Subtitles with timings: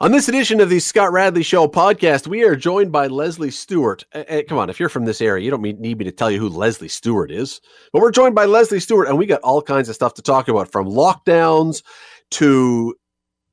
[0.00, 4.04] On this edition of the Scott Radley Show podcast, we are joined by Lesley Stewart.
[4.14, 6.38] Uh, come on, if you're from this area, you don't need me to tell you
[6.38, 7.60] who Lesley Stewart is.
[7.92, 10.46] But we're joined by Lesley Stewart, and we got all kinds of stuff to talk
[10.46, 11.82] about from lockdowns
[12.30, 12.94] to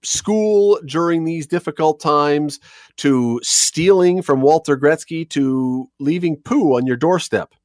[0.04, 2.60] school during these difficult times
[2.98, 7.56] to stealing from Walter Gretzky to leaving poo on your doorstep.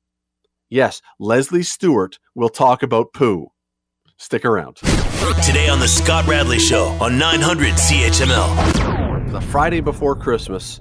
[0.71, 3.49] Yes, Lesley Stewart will talk about poo.
[4.21, 4.77] Stick around.
[5.47, 9.33] Today on The Scott Radley Show on 900 CHML.
[9.33, 10.79] The Friday before Christmas.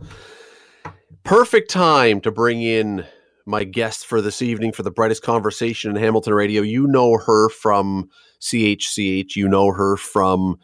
[1.23, 3.05] Perfect time to bring in
[3.45, 6.62] my guest for this evening for the brightest conversation in Hamilton radio.
[6.62, 8.09] You know her from
[8.41, 10.59] CHCH, you know her from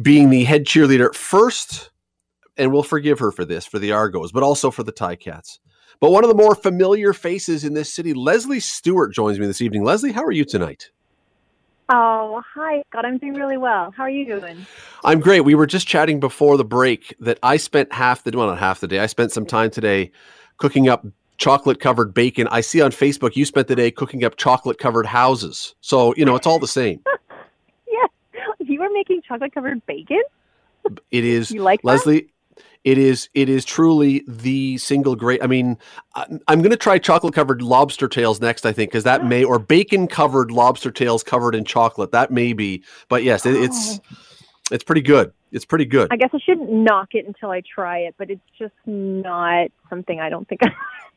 [0.00, 1.90] being the head cheerleader first,
[2.56, 5.58] and we'll forgive her for this, for the Argos, but also for the Ticats.
[5.98, 9.60] But one of the more familiar faces in this city, Lesley Stewart, joins me this
[9.60, 9.82] evening.
[9.82, 10.92] Lesley, how are you tonight?
[11.92, 13.04] Oh, hi, Scott.
[13.04, 13.92] I'm doing really well.
[13.96, 14.64] How are you doing?
[15.02, 15.40] I'm great.
[15.40, 18.78] We were just chatting before the break that I spent half the well, not half
[18.78, 19.00] the day.
[19.00, 20.12] I spent some time today
[20.58, 21.04] cooking up
[21.38, 22.46] chocolate covered bacon.
[22.48, 25.74] I see on Facebook you spent the day cooking up chocolate covered houses.
[25.80, 27.02] So, you know, it's all the same.
[27.92, 28.06] yeah,
[28.60, 30.22] You were making chocolate covered bacon?
[31.10, 31.50] It is.
[31.50, 32.20] You like Lesley?
[32.20, 32.30] That?
[32.84, 35.42] It is it is truly the single great.
[35.42, 35.76] I mean,
[36.14, 38.64] I'm going to try chocolate covered lobster tails next.
[38.64, 42.12] I think because that may or bacon covered lobster tails covered in chocolate.
[42.12, 44.16] That may be, but yes, it, it's oh.
[44.70, 45.32] It's pretty good.
[45.52, 46.08] It's pretty good.
[46.10, 50.20] I guess I shouldn't knock it until I try it, but it's just not something
[50.20, 50.72] I don't think I'm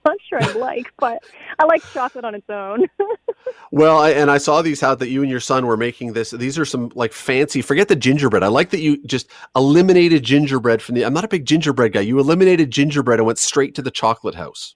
[0.05, 0.91] not sure I like.
[0.97, 1.23] But
[1.59, 2.87] I like chocolate on its own.
[3.71, 6.31] well, I, and I saw these out that you and your son were making this.
[6.31, 7.61] These are some like fancy.
[7.61, 8.43] Forget the gingerbread.
[8.43, 11.05] I like that you just eliminated gingerbread from the.
[11.05, 12.01] I'm not a big gingerbread guy.
[12.01, 14.75] You eliminated gingerbread and went straight to the chocolate house.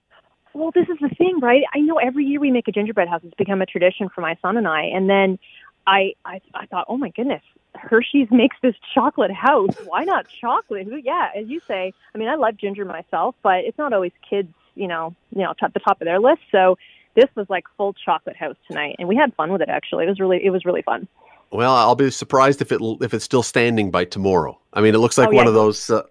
[0.54, 1.62] Well, this is the thing, right?
[1.74, 3.20] I know every year we make a gingerbread house.
[3.22, 4.82] It's become a tradition for my son and I.
[4.84, 5.38] And then
[5.86, 7.42] I, I, I thought, oh my goodness,
[7.74, 9.74] Hershey's makes this chocolate house.
[9.84, 10.88] Why not chocolate?
[11.04, 11.92] Yeah, as you say.
[12.14, 15.54] I mean, I love ginger myself, but it's not always kids, you know, you know,
[15.62, 16.42] at the top of their list.
[16.50, 16.76] So
[17.14, 19.68] this was like full chocolate house tonight, and we had fun with it.
[19.68, 21.08] Actually, it was really, it was really fun.
[21.50, 24.58] Well, I'll be surprised if it if it's still standing by tomorrow.
[24.72, 25.38] I mean, it looks like oh, yeah.
[25.38, 25.88] one of those.
[25.88, 26.02] Uh,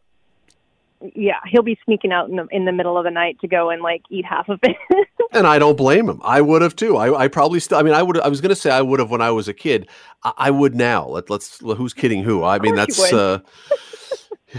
[1.16, 3.70] yeah, he'll be sneaking out in the in the middle of the night to go
[3.70, 4.76] and like eat half of it.
[5.32, 6.20] and I don't blame him.
[6.24, 6.98] I would have too.
[6.98, 7.78] I, I probably still.
[7.78, 8.20] I mean, I would.
[8.20, 9.90] I was going to say I would have when I was a kid.
[10.24, 11.08] I, I would now.
[11.08, 11.60] Let, let's.
[11.60, 12.44] Who's kidding who?
[12.44, 13.14] I mean, that's.
[13.14, 13.40] uh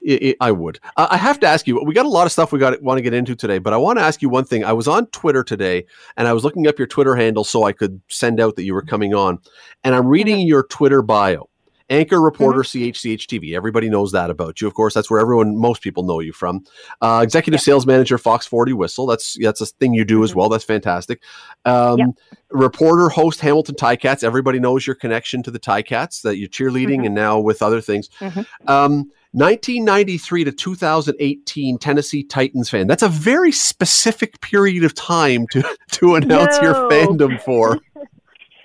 [0.00, 0.80] it, it, I would.
[0.96, 1.82] Uh, I have to ask you.
[1.84, 3.76] We got a lot of stuff we got want to get into today, but I
[3.76, 4.64] want to ask you one thing.
[4.64, 5.84] I was on Twitter today,
[6.16, 8.72] and I was looking up your Twitter handle so I could send out that you
[8.72, 9.38] were coming on,
[9.82, 10.48] and I'm reading mm-hmm.
[10.48, 11.48] your Twitter bio
[11.90, 12.90] anchor reporter mm-hmm.
[12.90, 13.56] CHCH TV.
[13.56, 14.66] Everybody knows that about you.
[14.66, 16.64] Of course, that's where everyone, most people know you from.
[17.00, 17.64] Uh, executive yeah.
[17.64, 19.06] sales manager, Fox 40 Whistle.
[19.06, 20.24] That's that's a thing you do mm-hmm.
[20.24, 20.48] as well.
[20.48, 21.22] That's fantastic.
[21.64, 22.06] Um, yeah.
[22.50, 24.22] Reporter, host, Hamilton Ticats.
[24.22, 27.06] Everybody knows your connection to the Ticats that you're cheerleading mm-hmm.
[27.06, 28.08] and now with other things.
[28.20, 28.68] Mm-hmm.
[28.68, 32.86] Um, 1993 to 2018 Tennessee Titans fan.
[32.86, 36.62] That's a very specific period of time to to announce no.
[36.62, 37.80] your fandom for.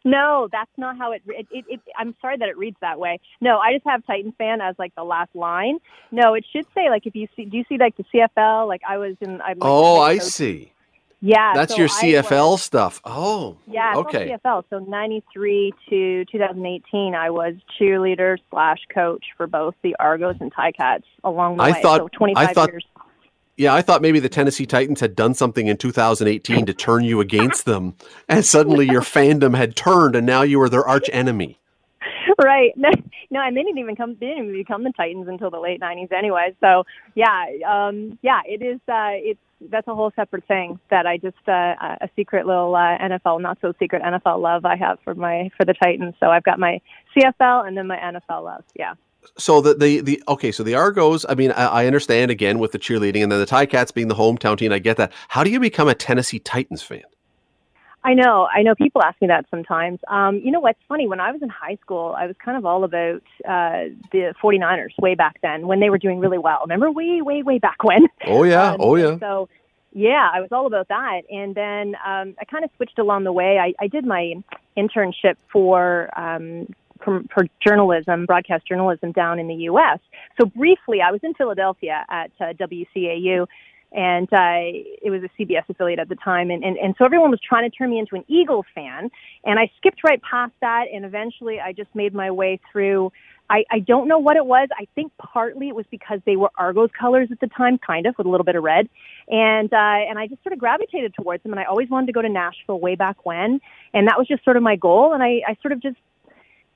[0.06, 3.20] No, that's not how it, it, it, it, I'm sorry that it reads that way.
[3.42, 5.80] No, I just have Titans fan as like the last line.
[6.12, 8.68] No, it should say like if you see, do you see like the CFL?
[8.68, 9.42] Like I was in.
[9.42, 10.72] I'm, like, oh, I see.
[11.22, 13.02] Yeah, that's so your CFL was, stuff.
[13.04, 14.38] Oh, yeah, okay.
[14.46, 14.64] CFL.
[14.70, 21.04] So '93 to 2018, I was cheerleader slash coach for both the Argos and Ticats
[21.26, 21.82] along the I way.
[21.82, 22.86] Thought, so 25 I thought, years.
[23.60, 27.20] Yeah, I thought maybe the Tennessee Titans had done something in 2018 to turn you
[27.20, 27.94] against them,
[28.30, 31.60] and suddenly your fandom had turned, and now you were their arch enemy.
[32.42, 32.72] Right.
[32.78, 32.90] No,
[33.32, 34.16] no, and they didn't even come.
[34.18, 36.56] They didn't even become the Titans until the late '90s, anyway.
[36.62, 38.80] So, yeah, um, yeah, it is.
[38.88, 39.40] Uh, it's
[39.70, 43.58] that's a whole separate thing that I just uh, a secret little uh, NFL, not
[43.62, 46.16] so secret NFL love I have for my for the Titans.
[46.22, 46.80] So I've got my
[47.16, 48.64] CFL and then my NFL love.
[48.74, 48.94] Yeah
[49.38, 51.26] so the, the the okay, so the Argos.
[51.28, 54.16] I mean, I, I, understand again with the cheerleading, and then the Ticats being the
[54.16, 54.72] hometown team.
[54.72, 55.12] I get that.
[55.30, 57.04] How do you become a Tennessee Titans fan?
[58.04, 58.76] I know, I know.
[58.76, 60.00] People ask me that sometimes.
[60.08, 61.08] Um, you know what's funny?
[61.08, 64.98] When I was in high school, I was kind of all about uh, the 49ers
[65.02, 66.60] way back then when they were doing really well.
[66.62, 68.08] Remember, way, way, way back when?
[68.26, 69.20] Oh yeah, um, oh yeah.
[69.20, 69.50] So
[69.92, 71.22] yeah, I was all about that.
[71.30, 73.58] And then um, I kind of switched along the way.
[73.58, 74.36] I, I did my
[74.78, 76.68] internship for um,
[77.04, 77.24] for,
[77.66, 80.00] journalism, broadcast journalism down in the U.S.
[80.40, 83.48] So briefly, I was in Philadelphia at uh, WCAU,
[83.92, 84.62] and uh,
[85.02, 87.70] it was a CBS affiliate at the time, and, and, and so everyone was trying
[87.70, 89.10] to turn me into an Eagles fan,
[89.44, 93.12] and I skipped right past that, and eventually I just made my way through.
[93.52, 94.68] I, I don't know what it was.
[94.78, 98.14] I think partly it was because they were Argos colors at the time, kind of
[98.16, 98.88] with a little bit of red,
[99.28, 101.54] and uh, and I just sort of gravitated towards them.
[101.54, 103.60] And I always wanted to go to Nashville way back when,
[103.92, 105.14] and that was just sort of my goal.
[105.14, 105.98] And I, I sort of just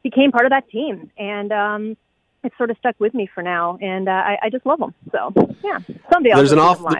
[0.03, 1.11] became part of that team.
[1.17, 1.97] And um,
[2.43, 4.93] it's sort of stuck with me for now, and uh, I, I just love them.
[5.11, 5.33] So
[5.63, 5.79] yeah,
[6.11, 6.91] someday I'll there's an awful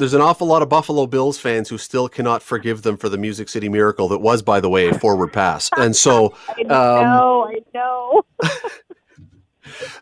[0.00, 3.18] there's an awful lot of Buffalo Bills fans who still cannot forgive them for the
[3.18, 5.68] Music City Miracle that was, by the way, a forward pass.
[5.76, 8.22] And so, I know, um, I know.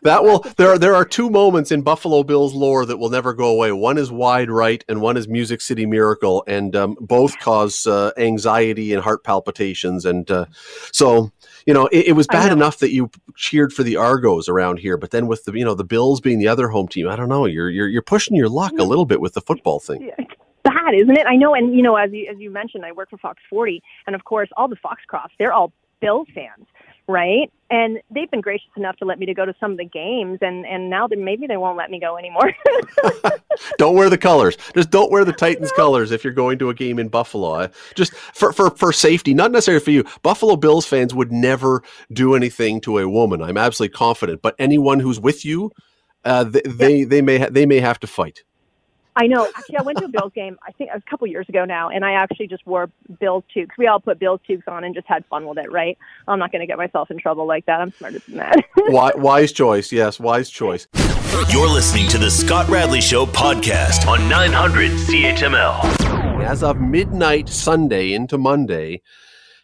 [0.03, 3.33] that will there are there are two moments in Buffalo Bills lore that will never
[3.33, 3.71] go away.
[3.71, 8.11] One is wide right, and one is Music City Miracle, and um, both cause uh,
[8.17, 10.05] anxiety and heart palpitations.
[10.05, 10.45] And uh,
[10.91, 11.31] so,
[11.65, 14.97] you know, it, it was bad enough that you cheered for the Argos around here,
[14.97, 17.29] but then with the you know the Bills being the other home team, I don't
[17.29, 17.45] know.
[17.45, 20.01] You're you're you're pushing your luck a little bit with the football thing.
[20.17, 20.25] Yeah
[20.61, 21.25] bad, isn't it?
[21.25, 23.81] I know, and you know, as you as you mentioned, I work for Fox 40,
[24.07, 25.71] and of course, all the Foxcrofts, they're all
[26.01, 26.65] Bills fans
[27.09, 27.51] right?
[27.71, 30.37] And they've been gracious enough to let me to go to some of the games,
[30.41, 32.53] and and now that maybe they won't let me go anymore.
[33.77, 34.57] don't wear the colors.
[34.73, 37.69] Just don't wear the Titans colors if you're going to a game in Buffalo.
[37.95, 40.03] Just for for for safety, not necessarily for you.
[40.21, 41.83] Buffalo Bills fans would never
[42.13, 43.41] do anything to a woman.
[43.41, 44.41] I'm absolutely confident.
[44.41, 45.71] But anyone who's with you,
[46.25, 48.43] uh, they, they they may ha- they may have to fight.
[49.19, 49.45] I know.
[49.53, 50.57] Actually, I went to a Bills game.
[50.65, 52.89] I think a couple years ago now, and I actually just wore
[53.19, 53.77] Bills toques.
[53.77, 55.97] We all put Bills toques on and just had fun with it, right?
[56.29, 57.81] I'm not going to get myself in trouble like that.
[57.81, 58.63] I'm smarter than that.
[59.17, 59.91] wise choice.
[59.91, 60.87] Yes, wise choice.
[61.49, 66.41] You're listening to the Scott Radley Show podcast on 900 CHML.
[66.41, 69.01] As of midnight Sunday into Monday,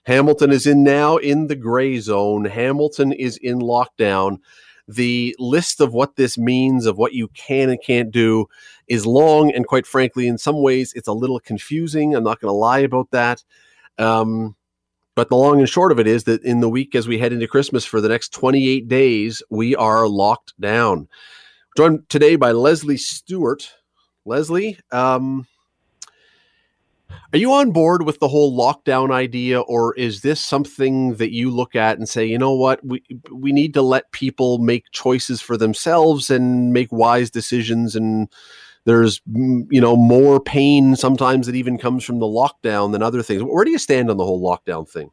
[0.05, 2.43] Hamilton is in now in the gray zone.
[2.43, 4.39] Hamilton is in lockdown
[4.87, 8.47] the list of what this means, of what you can and can't do,
[8.87, 9.51] is long.
[9.51, 12.15] And quite frankly, in some ways, it's a little confusing.
[12.15, 13.43] I'm not going to lie about that.
[13.97, 14.55] Um,
[15.15, 17.31] but the long and short of it is that in the week as we head
[17.31, 21.07] into Christmas for the next 28 days, we are locked down.
[21.77, 23.73] Joined today by Lesley Stewart.
[24.25, 25.47] Lesley, um,
[27.33, 31.49] are you on board with the whole lockdown idea, or is this something that you
[31.49, 35.41] look at and say, you know what, we we need to let people make choices
[35.41, 38.29] for themselves and make wise decisions, and
[38.85, 43.21] there's mm, you know more pain sometimes that even comes from the lockdown than other
[43.21, 43.43] things.
[43.43, 45.11] Where do you stand on the whole lockdown thing?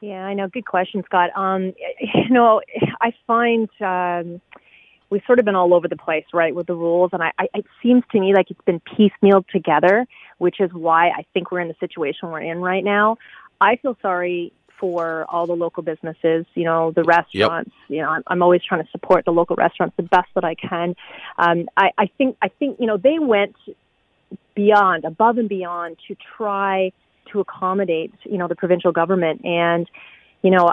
[0.00, 0.48] Yeah, I know.
[0.48, 1.30] Good question, Scott.
[1.36, 2.60] Um, you know,
[3.00, 3.68] I find.
[3.80, 4.40] Um,
[5.10, 7.10] we've sort of been all over the place, right, with the rules.
[7.14, 11.08] And I, I, it seems to me like it's been piecemealed together, which is why
[11.08, 13.16] I think we're in the situation we're in right now.
[13.60, 17.72] I feel sorry for all the local businesses, you know, the restaurants.
[17.88, 17.96] Yep.
[17.96, 20.54] You know, I'm, I'm always trying to support the local restaurants the best that I
[20.54, 20.94] can.
[21.38, 23.56] Um, I, I think, I think, you know, they went
[24.54, 26.92] beyond, above and beyond to try
[27.32, 29.88] to accommodate, you know, the provincial government and,
[30.42, 30.72] you know,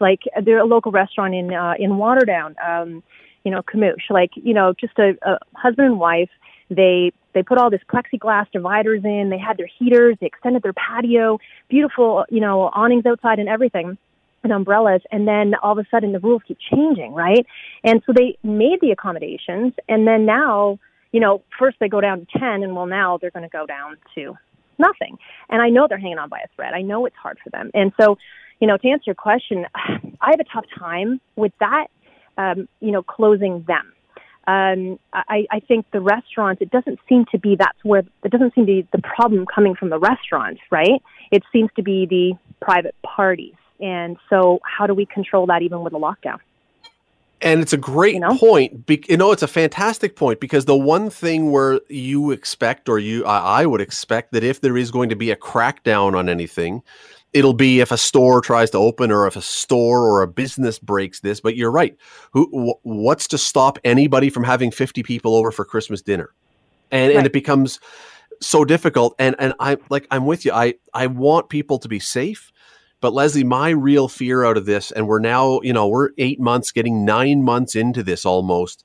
[0.00, 2.54] like there a local restaurant in uh, in Waterdown.
[2.66, 3.02] Um,
[3.44, 6.30] you know, Camouche, like, you know, just a, a husband and wife.
[6.70, 9.28] They they put all this plexiglass dividers in.
[9.30, 10.16] They had their heaters.
[10.20, 11.38] They extended their patio.
[11.68, 13.98] Beautiful, you know, awnings outside and everything,
[14.42, 15.02] and umbrellas.
[15.10, 17.44] And then all of a sudden, the rules keep changing, right?
[17.82, 20.78] And so they made the accommodations, and then now,
[21.12, 23.66] you know, first they go down to ten, and well, now they're going to go
[23.66, 24.36] down to
[24.78, 25.18] nothing.
[25.48, 26.74] And I know they're hanging on by a thread.
[26.74, 27.70] I know it's hard for them.
[27.74, 28.18] And so,
[28.60, 31.88] you know, to answer your question, I have a tough time with that
[32.36, 33.92] um, you know, closing them.
[34.46, 38.54] Um, I, I think the restaurants, it doesn't seem to be that's where, it doesn't
[38.54, 41.02] seem to be the problem coming from the restaurants, right?
[41.30, 43.54] It seems to be the private parties.
[43.80, 46.38] And so, how do we control that even with a lockdown?
[47.40, 48.36] And it's a great you know?
[48.38, 48.86] point.
[48.86, 52.98] Be- you know, it's a fantastic point because the one thing where you expect, or
[52.98, 56.28] you, I, I would expect, that if there is going to be a crackdown on
[56.28, 56.82] anything,
[57.34, 60.78] it'll be if a store tries to open or if a store or a business
[60.78, 61.96] breaks this but you're right
[62.30, 66.32] who wh- what's to stop anybody from having 50 people over for christmas dinner
[66.90, 67.16] and right.
[67.18, 67.80] and it becomes
[68.40, 71.98] so difficult and and i like i'm with you i i want people to be
[71.98, 72.52] safe
[73.00, 76.40] but lesley my real fear out of this and we're now you know we're eight
[76.40, 78.84] months getting nine months into this almost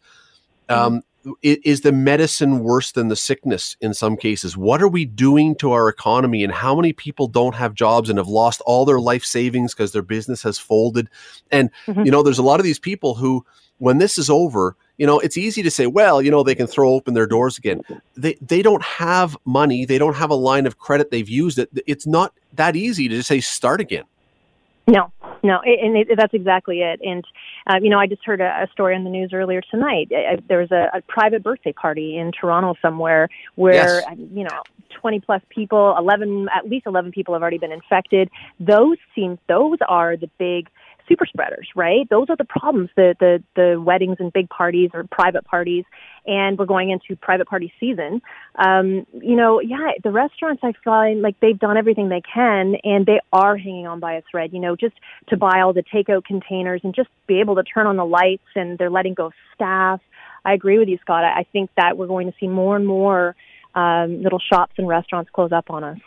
[0.68, 0.96] mm-hmm.
[0.96, 1.02] um
[1.42, 4.56] is the medicine worse than the sickness in some cases?
[4.56, 8.18] What are we doing to our economy, and how many people don't have jobs and
[8.18, 11.10] have lost all their life savings because their business has folded?
[11.52, 12.04] And mm-hmm.
[12.04, 13.46] you know, there's a lot of these people who,
[13.78, 16.68] when this is over, you know, it's easy to say, well, you know, they can
[16.68, 17.82] throw open their doors again.
[18.16, 21.70] They they don't have money, they don't have a line of credit, they've used it.
[21.88, 24.04] It's not that easy to just say start again.
[24.90, 25.12] No,
[25.44, 27.00] no, and it, that's exactly it.
[27.04, 27.24] And
[27.68, 30.12] uh, you know, I just heard a, a story on the news earlier tonight.
[30.12, 34.04] I, I, there was a, a private birthday party in Toronto somewhere where yes.
[34.10, 34.64] Uh, you know,
[35.00, 38.30] twenty plus people, eleven, at least eleven people have already been infected.
[38.60, 40.70] Those seem those are the big
[41.10, 42.08] super spreaders, right?
[42.10, 45.84] Those are the problems, the, the, the weddings and big parties or private parties.
[46.26, 48.22] And we're going into private party season.
[48.56, 53.06] Um, you know, yeah, the restaurants, I find like they've done everything they can and
[53.06, 54.96] they are hanging on by a thread, you know, just
[55.30, 58.48] to buy all the takeout containers and just be able to turn on the lights
[58.56, 60.00] and they're letting go staff.
[60.46, 61.24] I agree with you, Scott.
[61.24, 63.36] I think that we're going to see more and more
[63.76, 66.00] um, little shops and restaurants close up on us.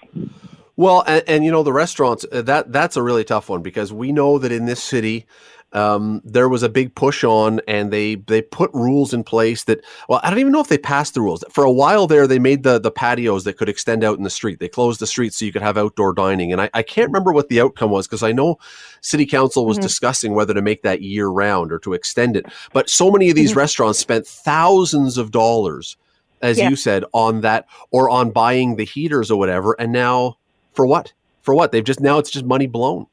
[0.77, 3.93] Well, and, and, you know the restaurants uh, that that's a really tough one because
[3.93, 5.27] we know that in this city
[5.75, 9.81] um, there was a big push on, and they they put rules in place that
[10.09, 11.45] well I don't even know if they passed the rules.
[11.51, 14.31] For a while there, they made the the patios that could extend out in the
[14.31, 14.61] street.
[14.61, 17.33] They closed the street so you could have outdoor dining, and I, I can't remember
[17.33, 18.59] what the outcome was because I know
[19.01, 19.83] city council was mm-hmm.
[19.83, 22.47] discussing whether to make that year round or to extend it.
[22.73, 23.61] But so many of these mm-hmm.
[23.61, 25.97] restaurants spent thousands of dollars
[26.43, 26.69] as yeah.
[26.69, 29.77] you said, on that or on buying the heaters or whatever.
[29.79, 30.39] And now
[30.73, 31.13] for what?
[31.43, 31.73] For what?
[31.73, 33.07] They've just now it's just money blown.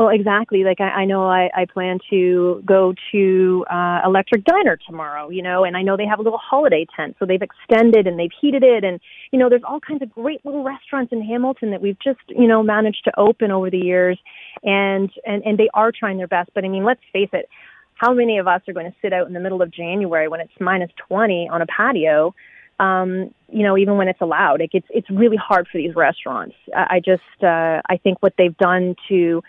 [0.00, 0.64] Well, exactly.
[0.64, 5.42] Like I, I know I, I plan to go to uh, Electric Diner tomorrow, you
[5.42, 8.30] know, and I know they have a little holiday tent, so they've extended and they've
[8.40, 8.98] heated it, and
[9.30, 12.46] you know, there's all kinds of great little restaurants in Hamilton that we've just you
[12.46, 14.18] know managed to open over the years,
[14.62, 16.48] and and and they are trying their best.
[16.54, 17.50] But I mean, let's face it,
[17.92, 20.40] how many of us are going to sit out in the middle of January when
[20.40, 22.34] it's minus 20 on a patio?
[22.80, 26.54] Um, you know, even when it's allowed, like it's it's really hard for these restaurants.
[26.74, 29.42] I, I just uh, I think what they've done to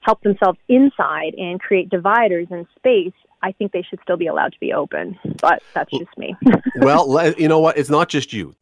[0.00, 3.12] help themselves inside and create dividers and space.
[3.42, 6.34] I think they should still be allowed to be open, but that's just me.
[6.76, 7.78] well, you know what?
[7.78, 8.54] It's not just you.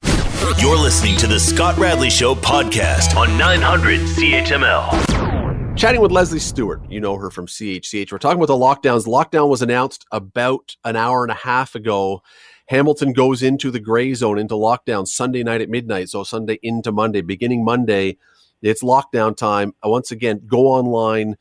[0.58, 5.76] You're listening to the Scott Radley Show podcast on 900 CHML.
[5.76, 6.80] Chatting with Lesley Stewart.
[6.90, 8.10] You know her from CHCH.
[8.10, 9.06] We're talking about the lockdowns.
[9.06, 12.22] Lockdown was announced about an hour and a half ago.
[12.66, 16.08] Hamilton goes into the gray zone, into lockdown Sunday night at midnight.
[16.08, 18.16] So Sunday into Monday, beginning Monday,
[18.62, 19.74] it's lockdown time.
[19.84, 21.36] Uh, once again, go online,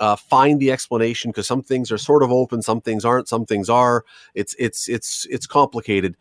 [0.00, 3.46] uh, find the explanation because some things are sort of open, some things aren't, some
[3.46, 4.04] things are.
[4.34, 6.16] It's it's it's it's complicated.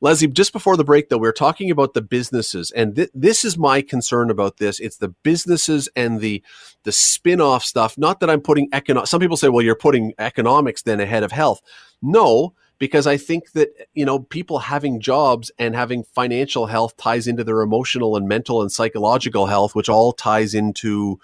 [0.00, 3.44] Lesley, just before the break, though, we are talking about the businesses, and th- this
[3.44, 4.80] is my concern about this.
[4.80, 6.42] It's the businesses and the
[6.82, 7.96] the spin-off stuff.
[7.96, 9.06] Not that I'm putting economic.
[9.06, 11.60] Some people say, "Well, you're putting economics then ahead of health."
[12.00, 17.28] No, because I think that you know people having jobs and having financial health ties
[17.28, 21.20] into their emotional and mental and psychological health, which all ties into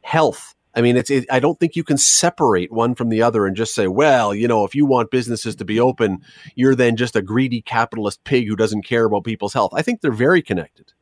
[0.00, 0.56] health.
[0.74, 1.08] I mean, it's.
[1.08, 4.34] It, I don't think you can separate one from the other and just say, well,
[4.34, 6.24] you know, if you want businesses to be open,
[6.56, 9.70] you're then just a greedy capitalist pig who doesn't care about people's health.
[9.72, 10.92] I think they're very connected.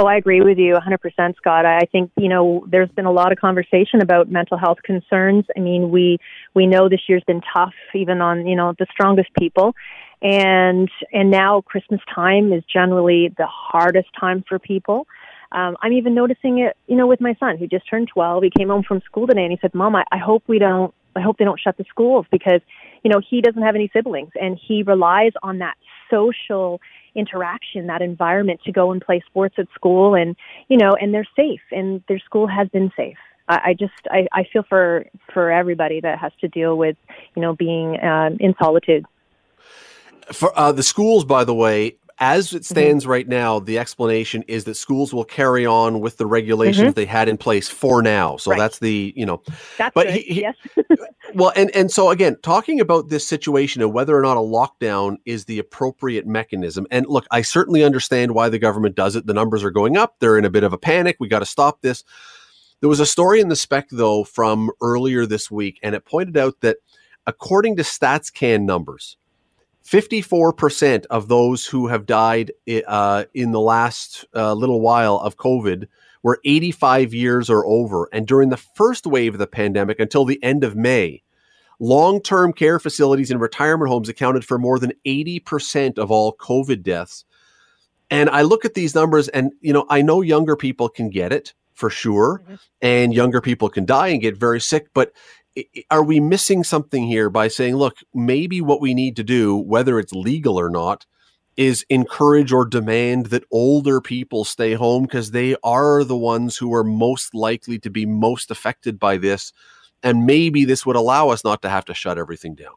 [0.00, 1.66] Oh, I agree with you 100%, Scott.
[1.66, 5.44] I think, you know, there's been a lot of conversation about mental health concerns.
[5.56, 6.18] I mean, we,
[6.54, 9.74] we know this year's been tough, even on, you know, the strongest people.
[10.22, 15.08] And, and now Christmas time is generally the hardest time for people.
[15.50, 18.44] Um, I'm even noticing it, you know, with my son who just turned 12.
[18.44, 20.94] He came home from school today and he said, "Mom, I, I hope we don't.
[21.16, 22.60] I hope they don't shut the schools because,
[23.02, 25.74] you know, he doesn't have any siblings and he relies on that
[26.08, 26.80] social
[27.18, 30.36] interaction, that environment to go and play sports at school, and
[30.68, 33.18] you know, and they're safe, and their school has been safe.
[33.50, 36.96] I, just I, I feel for for everybody that has to deal with
[37.34, 39.06] you know being um, in solitude.
[40.32, 42.64] For uh, the schools, by the way, as it mm-hmm.
[42.64, 43.10] stands mm-hmm.
[43.10, 46.94] right now, the explanation is that schools will carry on with the regulations mm-hmm.
[46.94, 48.36] they had in place for now.
[48.36, 48.58] So right.
[48.58, 49.42] that's the, you know,
[49.76, 50.56] that's but he, he, yes.
[51.34, 55.16] well, and and so again, talking about this situation and whether or not a lockdown
[55.26, 56.86] is the appropriate mechanism.
[56.90, 59.26] And look, I certainly understand why the government does it.
[59.26, 60.16] The numbers are going up.
[60.18, 61.16] They're in a bit of a panic.
[61.20, 62.04] We got to stop this.
[62.80, 66.36] There was a story in the spec though from earlier this week, and it pointed
[66.36, 66.78] out that
[67.26, 69.16] according to StatsCan numbers
[69.88, 72.52] 54% of those who have died
[72.86, 75.88] uh, in the last uh, little while of COVID
[76.22, 78.08] were 85 years or over.
[78.12, 81.22] And during the first wave of the pandemic until the end of May,
[81.80, 86.82] long term care facilities and retirement homes accounted for more than 80% of all COVID
[86.82, 87.24] deaths.
[88.10, 91.32] And I look at these numbers and, you know, I know younger people can get
[91.32, 92.54] it for sure, mm-hmm.
[92.82, 94.88] and younger people can die and get very sick.
[94.92, 95.12] But
[95.90, 99.98] are we missing something here by saying, look, maybe what we need to do, whether
[99.98, 101.06] it's legal or not,
[101.56, 106.72] is encourage or demand that older people stay home because they are the ones who
[106.72, 109.52] are most likely to be most affected by this.
[110.02, 112.74] And maybe this would allow us not to have to shut everything down.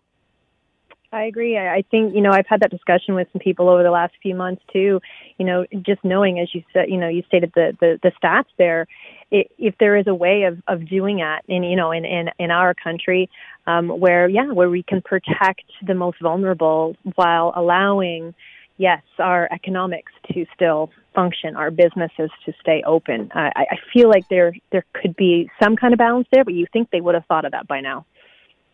[1.13, 1.57] I agree.
[1.57, 4.33] I think, you know, I've had that discussion with some people over the last few
[4.33, 5.01] months too.
[5.37, 8.45] You know, just knowing, as you said, you know, you stated the, the, the stats
[8.57, 8.87] there,
[9.29, 12.49] if there is a way of, of doing that in, you know, in, in, in
[12.49, 13.29] our country,
[13.67, 18.33] um, where, yeah, where we can protect the most vulnerable while allowing,
[18.77, 23.29] yes, our economics to still function, our businesses to stay open.
[23.35, 26.67] I, I feel like there there could be some kind of balance there, but you
[26.71, 28.05] think they would have thought of that by now.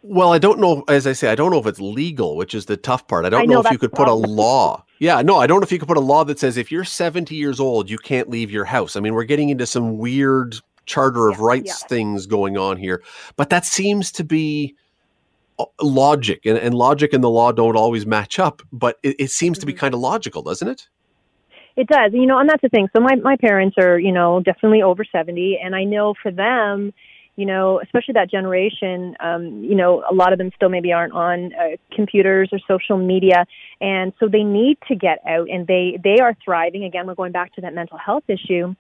[0.10, 0.86] Well, I don't know.
[0.88, 3.26] As I say, I don't know if it's legal, which is the tough part.
[3.26, 4.84] I don't I know, know if you could put a law.
[5.00, 6.84] Yeah, no, I don't know if you could put a law that says if you're
[6.84, 8.96] 70 years old, you can't leave your house.
[8.96, 10.56] I mean, we're getting into some weird
[10.88, 11.88] charter of yeah, rights yeah.
[11.88, 13.04] things going on here,
[13.36, 14.74] but that seems to be
[15.60, 18.64] uh, logic, and, and logic and the law don't always match up.
[18.74, 19.62] But it, it seems mm-hmm.
[19.62, 19.82] to be mm-hmm.
[19.82, 20.88] kind of logical, doesn't it?
[21.76, 22.88] It does, you know, and that's the thing.
[22.96, 26.92] So my my parents are, you know, definitely over 70, and I know for them
[27.38, 31.14] you know, especially that generation, um, you know, a lot of them still maybe aren't
[31.14, 33.46] on uh, computers or social media,
[33.80, 36.84] and so they need to get out, and they they are thriving.
[36.84, 38.74] Again, we're going back to that mental health issue.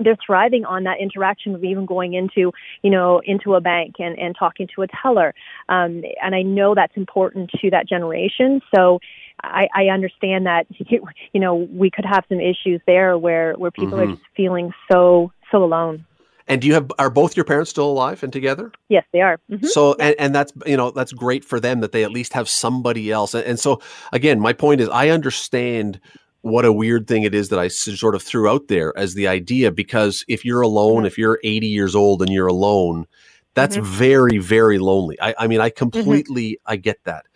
[0.00, 4.16] They're thriving on that interaction of even going into, you know, into a bank and,
[4.18, 5.34] and talking to a teller.
[5.68, 8.62] Um, and I know that's important to that generation.
[8.72, 9.00] So
[9.42, 13.98] I, I understand that, you know, we could have some issues there where, where people
[13.98, 14.12] mm-hmm.
[14.12, 16.06] are just feeling so, so alone.
[16.48, 18.72] And do you have are both your parents still alive and together?
[18.88, 19.38] Yes, they are.
[19.50, 19.66] Mm-hmm.
[19.66, 22.48] So and, and that's you know that's great for them that they at least have
[22.48, 23.34] somebody else.
[23.34, 26.00] And, and so again, my point is I understand
[26.40, 29.28] what a weird thing it is that I sort of threw out there as the
[29.28, 31.06] idea because if you're alone, mm-hmm.
[31.06, 33.06] if you're 80 years old and you're alone,
[33.52, 33.84] that's mm-hmm.
[33.84, 35.20] very very lonely.
[35.20, 35.76] I, I mean I mm-hmm.
[35.76, 37.26] completely I get that,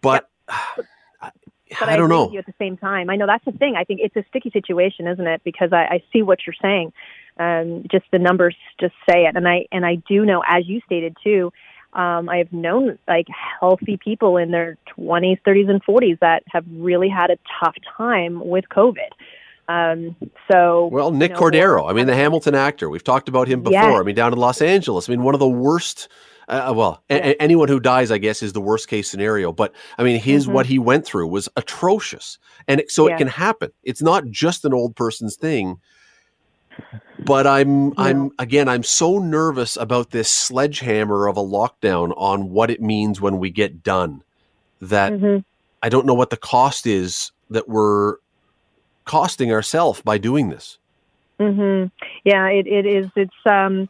[0.00, 0.30] but.
[0.48, 0.86] Yep.
[1.80, 2.32] but I, I don't know.
[2.38, 3.74] at the same time, I know that's the thing.
[3.76, 5.42] I think it's a sticky situation, isn't it?
[5.44, 6.92] Because I, I see what you're saying
[7.38, 9.36] um, just the numbers just say it.
[9.36, 11.52] And I and I do know, as you stated too,
[11.92, 13.26] um, I have known like
[13.60, 18.46] healthy people in their 20s, 30s, and 40s that have really had a tough time
[18.46, 19.10] with COVID.
[19.68, 20.14] Um,
[20.50, 23.62] so well, Nick you know, Cordero, I mean, the Hamilton actor, we've talked about him
[23.62, 23.80] before.
[23.80, 24.00] Yes.
[24.00, 26.08] I mean, down in Los Angeles, I mean, one of the worst.
[26.48, 29.50] Uh, well, a- anyone who dies, I guess, is the worst case scenario.
[29.52, 30.52] But I mean, his mm-hmm.
[30.52, 32.38] what he went through was atrocious,
[32.68, 33.72] and it, so it can happen.
[33.82, 35.80] It's not just an old person's thing
[37.18, 37.94] but I'm yeah.
[37.96, 43.20] I'm again I'm so nervous about this sledgehammer of a lockdown on what it means
[43.20, 44.22] when we get done
[44.80, 45.38] that mm-hmm.
[45.82, 48.16] I don't know what the cost is that we're
[49.04, 50.78] costing ourselves by doing this.
[51.40, 51.90] Mhm.
[52.24, 53.88] Yeah, it it is it's um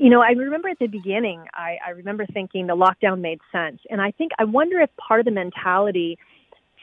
[0.00, 3.82] you know, I remember at the beginning, I, I remember thinking the lockdown made sense.
[3.90, 6.18] And I think, I wonder if part of the mentality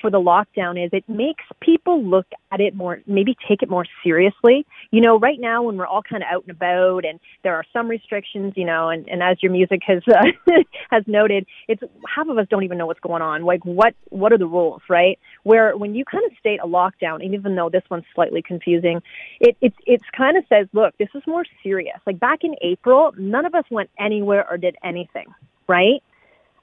[0.01, 3.85] for the lockdown is it makes people look at it more, maybe take it more
[4.03, 4.65] seriously.
[4.91, 7.63] You know, right now when we're all kind of out and about and there are
[7.73, 10.25] some restrictions, you know, and, and as your music has uh,
[10.89, 11.81] has noted, it's
[12.13, 13.43] half of us don't even know what's going on.
[13.43, 15.19] Like what what are the rules, right?
[15.43, 19.01] Where when you kind of state a lockdown, even though this one's slightly confusing,
[19.39, 21.99] it it's it's kind of says, look, this is more serious.
[22.05, 25.27] Like back in April, none of us went anywhere or did anything,
[25.67, 26.01] right?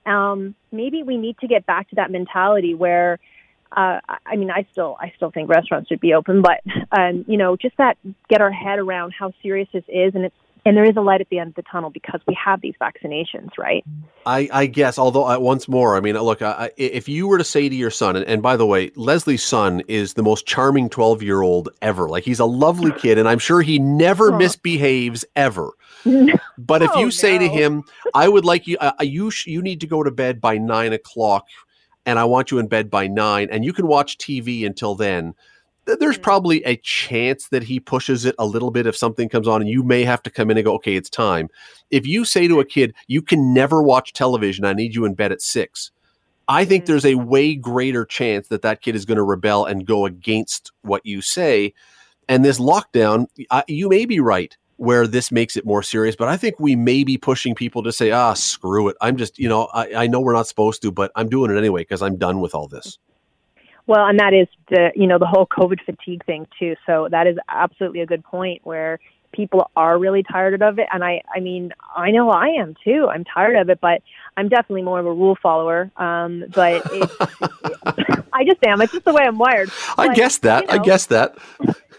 [0.06, 3.18] um, maybe we need to get back to that mentality where
[3.76, 6.60] uh, I mean, I still, I still think restaurants should be open, but
[6.92, 7.96] um, you know, just that
[8.28, 11.20] get our head around how serious this is, and it's and there is a light
[11.20, 13.84] at the end of the tunnel because we have these vaccinations, right?
[14.24, 14.98] I, I guess.
[14.98, 17.90] Although uh, once more, I mean, look, I, if you were to say to your
[17.90, 22.08] son, and, and by the way, Lesley's son is the most charming twelve-year-old ever.
[22.08, 24.38] Like he's a lovely kid, and I'm sure he never oh.
[24.38, 25.72] misbehaves ever.
[26.58, 27.40] but if you oh, say no.
[27.40, 27.82] to him,
[28.14, 30.92] "I would like you, uh, you, sh- you need to go to bed by nine
[30.92, 31.46] o'clock,"
[32.06, 35.34] and I want you in bed by nine, and you can watch TV until then
[35.86, 36.22] there's mm.
[36.22, 39.70] probably a chance that he pushes it a little bit if something comes on and
[39.70, 41.48] you may have to come in and go okay it's time
[41.90, 45.14] if you say to a kid you can never watch television i need you in
[45.14, 45.90] bed at six
[46.48, 46.86] i think mm.
[46.86, 50.72] there's a way greater chance that that kid is going to rebel and go against
[50.82, 51.72] what you say
[52.28, 56.28] and this lockdown I, you may be right where this makes it more serious but
[56.28, 59.48] i think we may be pushing people to say ah screw it i'm just you
[59.48, 62.16] know i, I know we're not supposed to but i'm doing it anyway because i'm
[62.16, 62.98] done with all this
[63.86, 66.74] well, and that is the you know the whole COVID fatigue thing too.
[66.86, 68.98] So that is absolutely a good point where
[69.34, 73.08] people are really tired of it, and I I mean I know I am too.
[73.10, 74.02] I'm tired of it, but
[74.36, 75.90] I'm definitely more of a rule follower.
[75.96, 77.16] Um, but it's,
[78.32, 78.80] I just am.
[78.80, 79.70] It's just the way I'm wired.
[79.96, 80.62] I guess that.
[80.62, 81.36] You know, I guess that.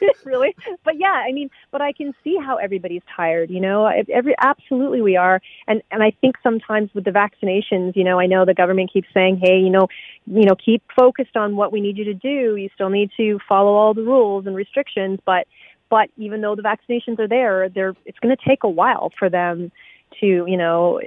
[0.25, 4.35] really but yeah i mean but i can see how everybody's tired you know every
[4.39, 8.45] absolutely we are and and i think sometimes with the vaccinations you know i know
[8.45, 9.87] the government keeps saying hey you know
[10.25, 13.39] you know keep focused on what we need you to do you still need to
[13.47, 15.47] follow all the rules and restrictions but
[15.95, 19.29] but even though the vaccinations are there they're it's going to take a while for
[19.29, 19.71] them
[20.19, 20.99] to you know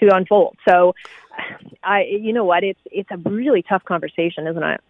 [0.00, 0.94] to unfold so
[1.82, 4.80] i you know what it's it's a really tough conversation isn't it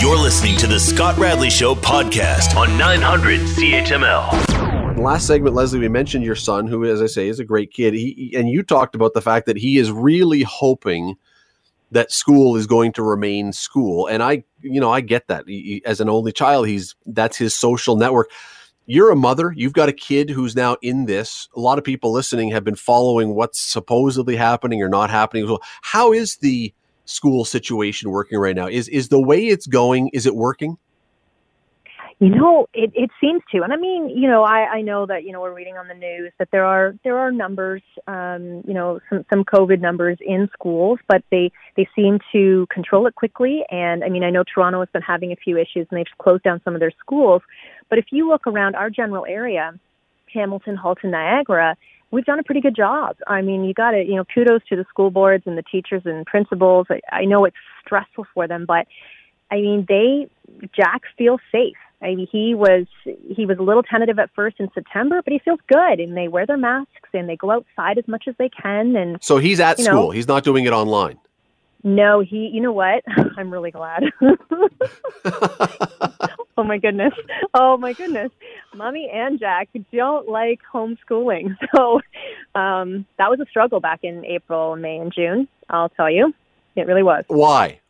[0.00, 4.98] you're listening to the Scott Radley Show podcast on 900 CHML.
[4.98, 7.94] Last segment, Lesley, we mentioned your son, who, as I say, is a great kid.
[7.94, 11.16] He, and you talked about the fact that he is really hoping
[11.92, 14.06] that school is going to remain school.
[14.06, 15.46] And I, you know, I get that.
[15.86, 18.30] As an only child, he's that's his social network.
[18.90, 19.52] You're a mother.
[19.54, 21.50] You've got a kid who's now in this.
[21.54, 25.46] A lot of people listening have been following what's supposedly happening or not happening.
[25.46, 26.72] Well, how is the
[27.04, 28.66] school situation working right now?
[28.66, 30.08] Is is the way it's going?
[30.14, 30.78] Is it working?
[32.20, 35.22] You know, it, it seems to, and I mean, you know, I, I know that
[35.22, 38.74] you know we're reading on the news that there are there are numbers, um, you
[38.74, 43.62] know, some some COVID numbers in schools, but they they seem to control it quickly.
[43.70, 46.42] And I mean, I know Toronto has been having a few issues, and they've closed
[46.42, 47.42] down some of their schools.
[47.88, 49.78] But if you look around our general area,
[50.34, 51.76] Hamilton, Halton, Niagara,
[52.10, 53.16] we've done a pretty good job.
[53.28, 56.02] I mean, you got to, you know, kudos to the school boards and the teachers
[56.04, 56.88] and principals.
[56.90, 58.88] I, I know it's stressful for them, but
[59.52, 60.28] I mean, they
[60.76, 61.76] Jack feels safe.
[62.00, 65.40] I mean, he was he was a little tentative at first in September, but he
[65.40, 68.48] feels good, and they wear their masks and they go outside as much as they
[68.48, 68.94] can.
[68.94, 69.94] And so he's at school.
[69.94, 71.18] Know, he's not doing it online.
[71.82, 72.50] No, he.
[72.52, 73.02] You know what?
[73.36, 74.04] I'm really glad.
[76.56, 77.14] oh my goodness.
[77.54, 78.30] Oh my goodness.
[78.74, 82.00] Mommy and Jack don't like homeschooling, so
[82.54, 85.48] um, that was a struggle back in April, May, and June.
[85.68, 86.32] I'll tell you,
[86.76, 87.24] it really was.
[87.26, 87.80] Why?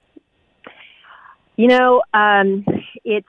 [1.56, 2.64] You know, um,
[3.04, 3.26] it's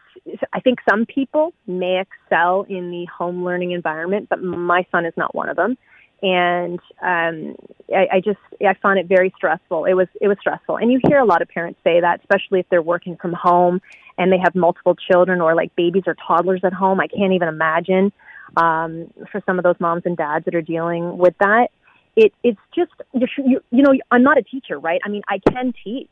[0.54, 5.14] I think some people may excel in the home learning environment, but my son is
[5.18, 5.78] not one of them.
[6.22, 7.56] And um,
[7.96, 9.86] I, I just I found it very stressful.
[9.86, 12.60] It was it was stressful, and you hear a lot of parents say that, especially
[12.60, 13.82] if they're working from home
[14.18, 17.00] and they have multiple children or like babies or toddlers at home.
[17.00, 18.12] I can't even imagine
[18.58, 21.70] um, for some of those moms and dads that are dealing with that.
[22.18, 25.00] It it's just you, you know I'm not a teacher, right?
[25.06, 26.12] I mean I can teach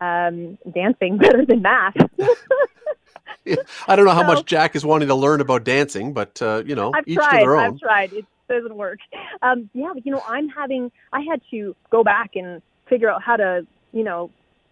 [0.00, 1.96] um, dancing better than math.
[3.88, 6.62] I don't know how so, much Jack is wanting to learn about dancing, but uh,
[6.66, 7.74] you know, I've each tried, to their own.
[7.74, 8.12] I've tried.
[8.12, 8.98] It doesn't work.
[9.42, 10.90] Um, yeah, but you know, I'm having.
[11.12, 14.30] I had to go back and figure out how to, you know,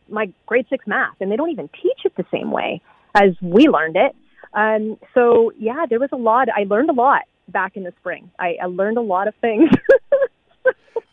[0.08, 2.82] my grade six math, and they don't even teach it the same way
[3.14, 4.14] as we learned it.
[4.52, 6.48] Um, so yeah, there was a lot.
[6.48, 8.30] I learned a lot back in the spring.
[8.38, 9.70] I, I learned a lot of things.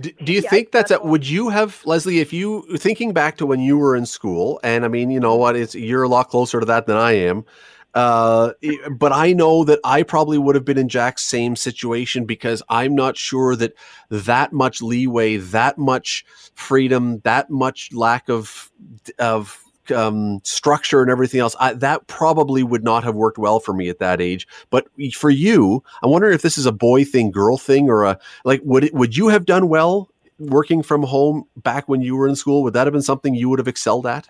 [0.02, 3.38] Do, do you yeah, think that's a, would you have Lesley if you thinking back
[3.38, 6.08] to when you were in school and I mean you know what it's you're a
[6.08, 7.46] lot closer to that than I am
[7.94, 8.54] uh,
[8.92, 12.96] but I know that I probably would have been in Jack's same situation because I'm
[12.96, 13.74] not sure that
[14.10, 16.26] that much leeway, that much
[16.56, 18.72] freedom, that much lack of
[19.20, 23.74] of um, structure and everything else, I, that probably would not have worked well for
[23.74, 24.48] me at that age.
[24.70, 28.20] But for you, I'm wondering if this is a boy thing, girl thing, or a
[28.46, 28.62] like.
[28.64, 32.36] Would it, would you have done well working from home back when you were in
[32.36, 32.64] school?
[32.64, 34.28] Would that have been something you would have excelled at?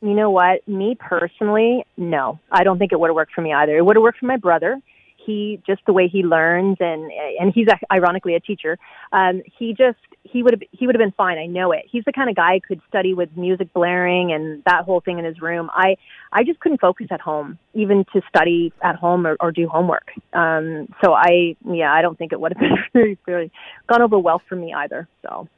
[0.00, 0.66] You know what?
[0.66, 2.40] Me personally, no.
[2.50, 3.76] I don't think it would have worked for me either.
[3.76, 4.80] It would have worked for my brother
[5.24, 7.10] he just the way he learns and
[7.40, 8.78] and he's ironically a teacher
[9.12, 11.38] um he just he would have he would have been fine.
[11.38, 11.84] I know it.
[11.90, 15.18] He's the kind of guy who could study with music blaring and that whole thing
[15.18, 15.70] in his room.
[15.72, 15.96] I
[16.32, 20.10] i just couldn't focus at home even to study at home or, or do homework.
[20.32, 23.52] Um so i yeah i don't think it would have been really, very
[23.88, 25.08] gone over well for me either.
[25.22, 25.48] So.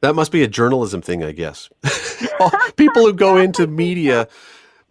[0.00, 1.70] That must be a journalism thing i guess.
[2.76, 4.28] People who go into media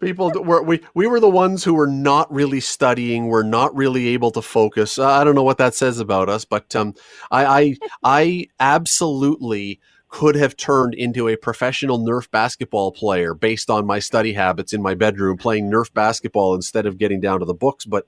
[0.03, 4.07] people were we we were the ones who were not really studying were not really
[4.07, 4.97] able to focus.
[4.97, 6.93] Uh, i don't know what that says about us but um,
[7.31, 13.85] I, I i absolutely could have turned into a professional nerf basketball player based on
[13.85, 17.53] my study habits in my bedroom playing nerf basketball instead of getting down to the
[17.53, 18.05] books but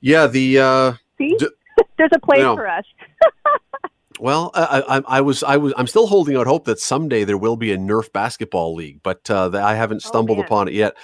[0.00, 1.36] yeah the uh See?
[1.38, 1.48] D-
[1.98, 2.84] there's a place you know, for us
[4.20, 7.38] Well, I, I, I, was, I was, I'm still holding out hope that someday there
[7.38, 10.74] will be a Nerf basketball league, but uh, I haven't oh, stumbled oh, upon it
[10.74, 10.96] yet.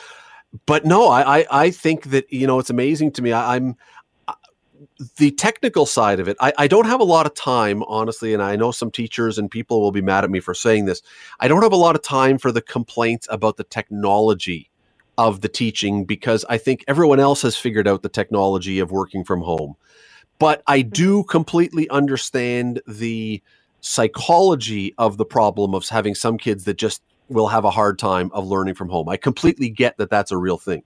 [0.66, 3.32] But no, I, I, I, think that you know it's amazing to me.
[3.32, 3.76] I, am
[4.28, 4.34] uh,
[5.16, 6.36] the technical side of it.
[6.40, 9.50] I, I don't have a lot of time, honestly, and I know some teachers and
[9.50, 11.02] people will be mad at me for saying this.
[11.40, 14.70] I don't have a lot of time for the complaints about the technology
[15.18, 19.24] of the teaching because I think everyone else has figured out the technology of working
[19.24, 19.76] from home.
[20.38, 23.42] But I do completely understand the
[23.80, 28.30] psychology of the problem of having some kids that just will have a hard time
[28.32, 29.08] of learning from home.
[29.08, 30.82] I completely get that that's a real thing.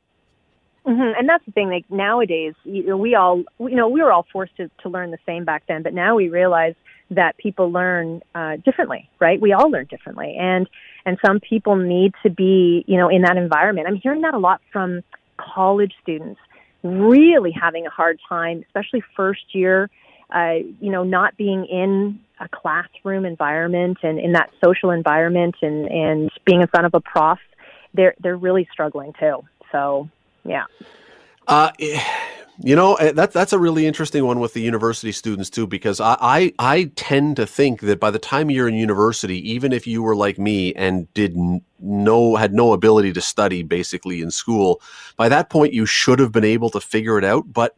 [0.86, 1.18] Mm-hmm.
[1.18, 1.68] And that's the thing.
[1.68, 5.10] Like nowadays, you know, we all, you know, we were all forced to, to learn
[5.10, 6.74] the same back then, but now we realize
[7.10, 9.40] that people learn uh, differently, right?
[9.40, 10.68] We all learn differently, and
[11.06, 13.86] and some people need to be, you know, in that environment.
[13.88, 15.02] I'm hearing that a lot from
[15.38, 16.40] college students
[16.82, 19.90] really having a hard time, especially first year,
[20.34, 25.86] uh, you know, not being in a classroom environment and in that social environment and,
[25.86, 27.38] and being in front of a prof,
[27.94, 29.42] they're, they're really struggling too.
[29.72, 30.08] So,
[30.44, 30.64] yeah.
[31.46, 31.70] Uh,
[32.60, 36.00] You know, eh, that's that's a really interesting one with the university students too, because
[36.00, 39.86] I, I, I tend to think that by the time you're in university, even if
[39.86, 41.36] you were like me and did
[41.80, 44.80] no had no ability to study basically in school,
[45.16, 47.52] by that point you should have been able to figure it out.
[47.52, 47.76] But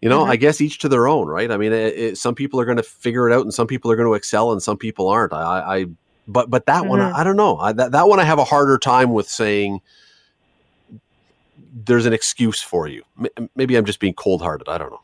[0.00, 0.30] you know, mm-hmm.
[0.30, 1.50] I guess each to their own, right?
[1.50, 3.90] I mean, it, it, some people are going to figure it out, and some people
[3.90, 5.32] are going to excel, and some people aren't.
[5.32, 5.86] I, I
[6.28, 6.90] but but that mm-hmm.
[6.90, 7.58] one, I, I don't know.
[7.58, 9.80] I, that that one, I have a harder time with saying
[11.84, 13.02] there's an excuse for you.
[13.56, 14.68] Maybe I'm just being cold hearted.
[14.68, 15.00] I don't know.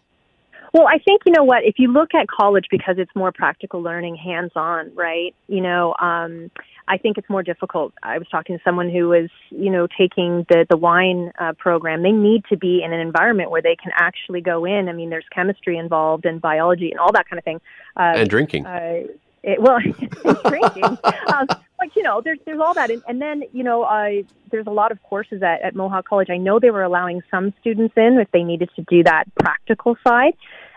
[0.74, 1.62] Well, I think you know what.
[1.62, 5.32] If you look at college, because it's more practical learning, hands on, right?
[5.46, 6.50] You know, um,
[6.88, 7.94] I think it's more difficult.
[8.02, 12.02] I was talking to someone who was, you know, taking the the wine uh, program.
[12.02, 14.88] They need to be in an environment where they can actually go in.
[14.88, 17.60] I mean, there's chemistry involved and biology and all that kind of thing.
[17.96, 18.66] Uh, and drinking.
[18.66, 19.04] Uh,
[19.44, 19.78] it, well,
[20.48, 20.98] drinking.
[21.32, 21.46] um,
[21.78, 24.72] like you know, there's there's all that, and, and then you know, uh, there's a
[24.72, 26.30] lot of courses at, at Mohawk College.
[26.30, 29.96] I know they were allowing some students in if they needed to do that practical
[30.06, 30.34] side,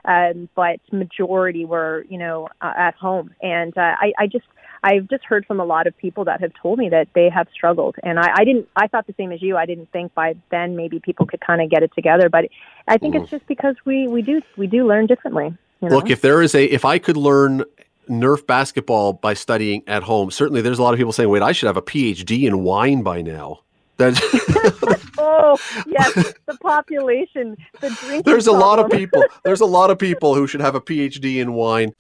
[0.08, 4.46] um, but majority were you know uh, at home, and uh, I, I just
[4.84, 7.48] I've just heard from a lot of people that have told me that they have
[7.54, 8.67] struggled, and I, I didn't.
[8.76, 9.58] I thought the same as you.
[9.58, 12.46] I didn't think by then maybe people could kind of get it together, but
[12.88, 13.22] I think mm.
[13.22, 15.56] it's just because we we do we do learn differently.
[15.82, 15.96] You know?
[15.96, 17.63] Look, if there is a if I could learn
[18.10, 20.32] Nerf basketball by studying at home.
[20.32, 23.04] Certainly, there's a lot of people saying, "Wait, I should have a PhD in wine
[23.04, 23.60] by now."
[23.97, 24.19] That's
[25.17, 25.57] oh
[25.88, 28.23] yes, the population, the drinking.
[28.23, 29.23] There's a lot of people.
[29.43, 31.93] There's a lot of people who should have a PhD in wine.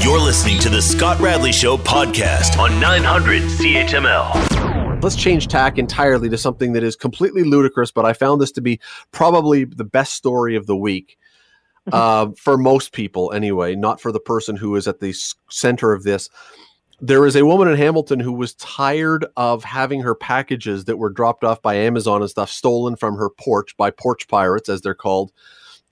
[0.00, 5.02] You're listening to the Scott Radley Show podcast on 900 CHML.
[5.02, 8.60] Let's change tack entirely to something that is completely ludicrous, but I found this to
[8.60, 8.78] be
[9.10, 11.18] probably the best story of the week.
[11.92, 15.12] uh, for most people anyway, not for the person who is at the
[15.50, 16.30] center of this.
[17.02, 21.10] There is a woman in Hamilton who was tired of having her packages that were
[21.10, 24.94] dropped off by Amazon and stuff stolen from her porch by porch pirates, as they're
[24.94, 25.32] called.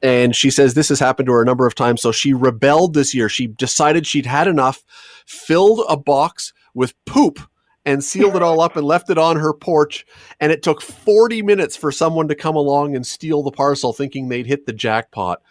[0.03, 2.01] And she says this has happened to her a number of times.
[2.01, 3.29] So she rebelled this year.
[3.29, 4.85] She decided she'd had enough,
[5.27, 7.40] filled a box with poop
[7.85, 10.07] and sealed it all up and left it on her porch.
[10.38, 14.29] And it took 40 minutes for someone to come along and steal the parcel, thinking
[14.29, 15.42] they'd hit the jackpot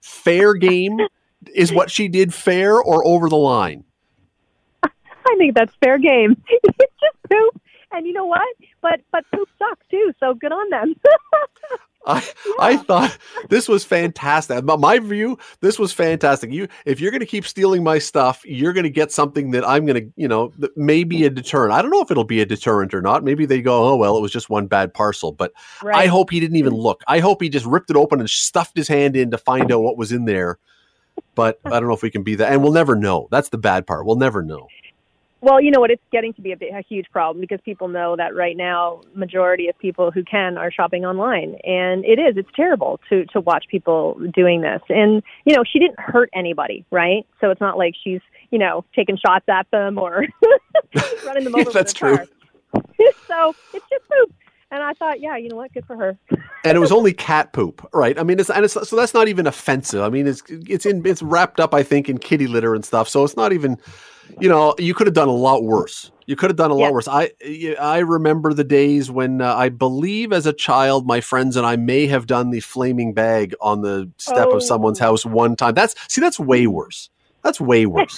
[0.00, 0.98] fair game
[1.54, 3.84] is what she did fair or over the line?
[5.30, 6.42] I think that's fair game.
[6.48, 7.62] it's just poop.
[7.92, 8.48] And you know what?
[8.82, 10.94] But but poop sucks too, so good on them.
[12.06, 12.52] I yeah.
[12.58, 13.18] I thought
[13.50, 14.64] this was fantastic.
[14.64, 16.50] My view, this was fantastic.
[16.50, 19.68] You, if you're going to keep stealing my stuff, you're going to get something that
[19.68, 21.74] I'm going to, you know, that may be a deterrent.
[21.74, 23.22] I don't know if it'll be a deterrent or not.
[23.22, 25.32] Maybe they go, oh well, it was just one bad parcel.
[25.32, 25.96] But right.
[25.96, 27.02] I hope he didn't even look.
[27.06, 29.82] I hope he just ripped it open and stuffed his hand in to find out
[29.82, 30.58] what was in there.
[31.34, 33.28] But I don't know if we can be that, and we'll never know.
[33.30, 34.06] That's the bad part.
[34.06, 34.68] We'll never know.
[35.42, 35.90] Well, you know what?
[35.90, 39.00] It's getting to be a, bit, a huge problem because people know that right now,
[39.14, 42.36] majority of people who can are shopping online, and it is.
[42.36, 44.82] It's terrible to to watch people doing this.
[44.90, 47.26] And you know, she didn't hurt anybody, right?
[47.40, 50.26] So it's not like she's you know taking shots at them or
[51.24, 51.70] running them over.
[51.70, 52.18] That's true.
[53.26, 54.34] so it's just poop.
[54.72, 55.72] And I thought, yeah, you know what?
[55.72, 56.16] Good for her.
[56.64, 58.16] and it was only cat poop, right?
[58.18, 60.02] I mean, it's and it's so that's not even offensive.
[60.02, 63.08] I mean, it's it's in it's wrapped up, I think, in kitty litter and stuff.
[63.08, 63.78] So it's not even
[64.38, 66.10] you know, you could have done a lot worse.
[66.26, 67.08] You could have done a lot worse.
[67.08, 67.32] I
[67.80, 71.76] I remember the days when uh, I believe as a child, my friends and I
[71.76, 74.56] may have done the flaming bag on the step oh.
[74.56, 75.06] of someone's oh.
[75.06, 75.74] house one time.
[75.74, 77.10] That's see, that's way worse.
[77.42, 78.16] That's way worse.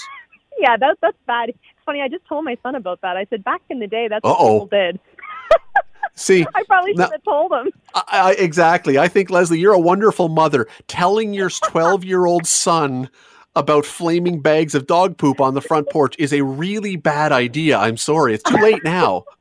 [0.59, 1.51] yeah, that's that's bad.
[1.51, 2.03] It's funny.
[2.03, 3.16] I just told my son about that.
[3.16, 4.66] I said back in the day, that's what Uh-oh.
[4.66, 5.01] people did.
[6.14, 7.72] See, I probably should have told him.
[7.94, 8.98] I, I, exactly.
[8.98, 10.68] I think Lesley, you're a wonderful mother.
[10.87, 13.09] Telling your 12 year old son
[13.54, 17.76] about flaming bags of dog poop on the front porch is a really bad idea.
[17.78, 18.34] I'm sorry.
[18.34, 19.24] It's too late now.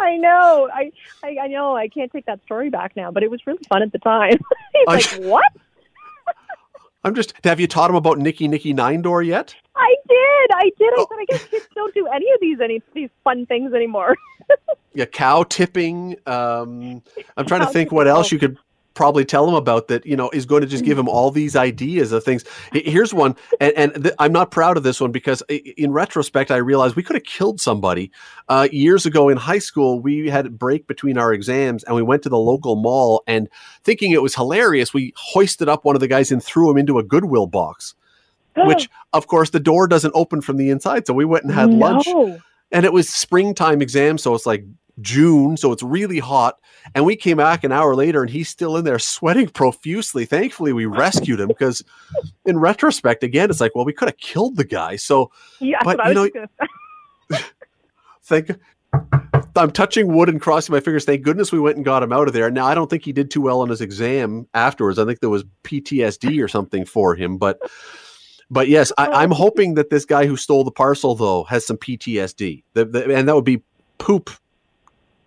[0.00, 0.68] I know.
[0.72, 0.90] I,
[1.22, 1.76] I, I know.
[1.76, 4.38] I can't take that story back now, but it was really fun at the time.
[4.74, 5.50] He's like, "What?"
[7.04, 7.32] I'm just.
[7.44, 9.54] Have you taught him about Nicky Nicky Nine Door yet?
[9.76, 10.50] I did.
[10.52, 10.92] I did.
[10.92, 11.06] I oh.
[11.08, 14.16] said, I guess kids don't do any of these any these fun things anymore.
[14.94, 16.16] yeah, cow tipping.
[16.26, 17.02] Um,
[17.36, 18.58] I'm trying to think what else you could
[18.94, 21.56] probably tell him about that you know is going to just give him all these
[21.56, 22.44] ideas of things.
[22.72, 26.56] Here's one and, and th- i'm not proud of this one because in retrospect i
[26.56, 28.10] realized we could have killed somebody.
[28.48, 32.02] Uh, years ago in high school we had a break between our exams and we
[32.02, 33.48] went to the local mall and
[33.82, 36.98] thinking it was hilarious we hoisted up one of the guys and threw him into
[36.98, 37.94] a goodwill box
[38.56, 41.68] which of course the door doesn't open from the inside so we went and had
[41.70, 41.76] no.
[41.76, 42.06] lunch.
[42.70, 44.64] And it was springtime exam so it's like
[45.00, 46.58] June, so it's really hot.
[46.94, 50.24] And we came back an hour later and he's still in there sweating profusely.
[50.24, 51.82] Thankfully, we rescued him because,
[52.44, 54.96] in retrospect, again, it's like, well, we could have killed the guy.
[54.96, 55.30] So,
[55.60, 57.38] yeah, but you know,
[58.22, 58.50] think
[59.56, 61.04] I'm touching wood and crossing my fingers.
[61.04, 62.50] Thank goodness we went and got him out of there.
[62.50, 64.98] Now I don't think he did too well on his exam afterwards.
[64.98, 67.38] I think there was PTSD or something for him.
[67.38, 67.60] But
[68.50, 71.76] but yes, I, am hoping that this guy who stole the parcel though has some
[71.76, 73.62] PTSD, the, the, and that would be
[73.98, 74.30] poop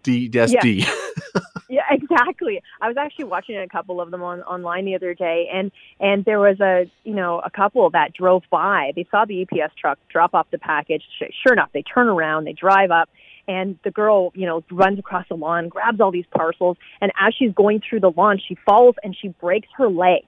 [0.03, 0.79] DSD.
[0.79, 0.95] Yeah.
[1.69, 2.61] yeah, exactly.
[2.81, 6.23] I was actually watching a couple of them on online the other day, and and
[6.25, 8.91] there was a you know a couple that drove by.
[8.95, 11.03] They saw the UPS truck drop off the package.
[11.19, 13.09] Sure enough, they turn around, they drive up,
[13.47, 17.33] and the girl you know runs across the lawn, grabs all these parcels, and as
[17.37, 20.23] she's going through the lawn, she falls and she breaks her leg.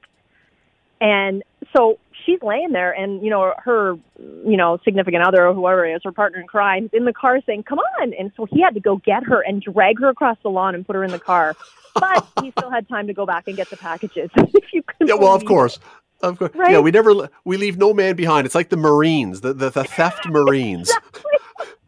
[1.01, 1.43] And
[1.75, 5.95] so she's laying there and, you know, her, you know, significant other or whoever it
[5.95, 8.13] is, her partner in crime, is in the car saying, come on.
[8.13, 10.85] And so he had to go get her and drag her across the lawn and
[10.85, 11.55] put her in the car.
[11.95, 14.29] But he still had time to go back and get the packages.
[15.01, 15.79] yeah, well, of course.
[16.21, 16.51] Of course.
[16.53, 16.71] Right?
[16.71, 18.45] Yeah, we never, we leave no man behind.
[18.45, 20.91] It's like the Marines, the, the, the theft Marines.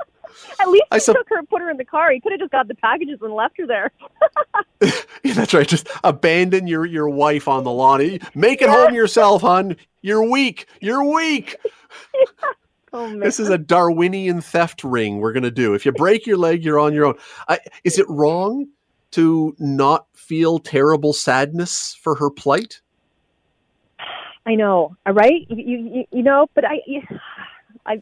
[0.61, 2.11] At least he took her and put her in the car.
[2.11, 3.91] He could have just got the packages and left her there.
[5.23, 5.67] yeah, that's right.
[5.67, 8.19] Just abandon your your wife on the lawn.
[8.35, 8.85] Make it yeah.
[8.85, 9.75] home yourself, hon.
[10.01, 10.67] You're weak.
[10.79, 11.57] You're weak.
[12.13, 12.49] Yeah.
[12.93, 15.73] Oh, this is a Darwinian theft ring we're going to do.
[15.73, 17.15] If you break your leg, you're on your own.
[17.47, 18.67] I, is it wrong
[19.11, 22.81] to not feel terrible sadness for her plight?
[24.45, 25.45] I know, right?
[25.49, 26.81] You, you, you know, but I,
[27.85, 28.01] I,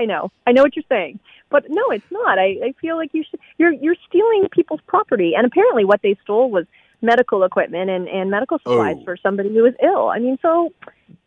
[0.00, 0.30] I know.
[0.46, 1.18] I know what you're saying.
[1.50, 2.38] But no, it's not.
[2.38, 5.34] I, I feel like you should you're you're stealing people's property.
[5.36, 6.66] And apparently what they stole was
[7.00, 9.04] medical equipment and, and medical supplies oh.
[9.04, 10.08] for somebody who was ill.
[10.08, 10.72] I mean, so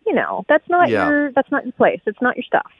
[0.05, 1.07] you know, that's not yeah.
[1.07, 2.01] your that's not your place.
[2.05, 2.71] It's not your stuff.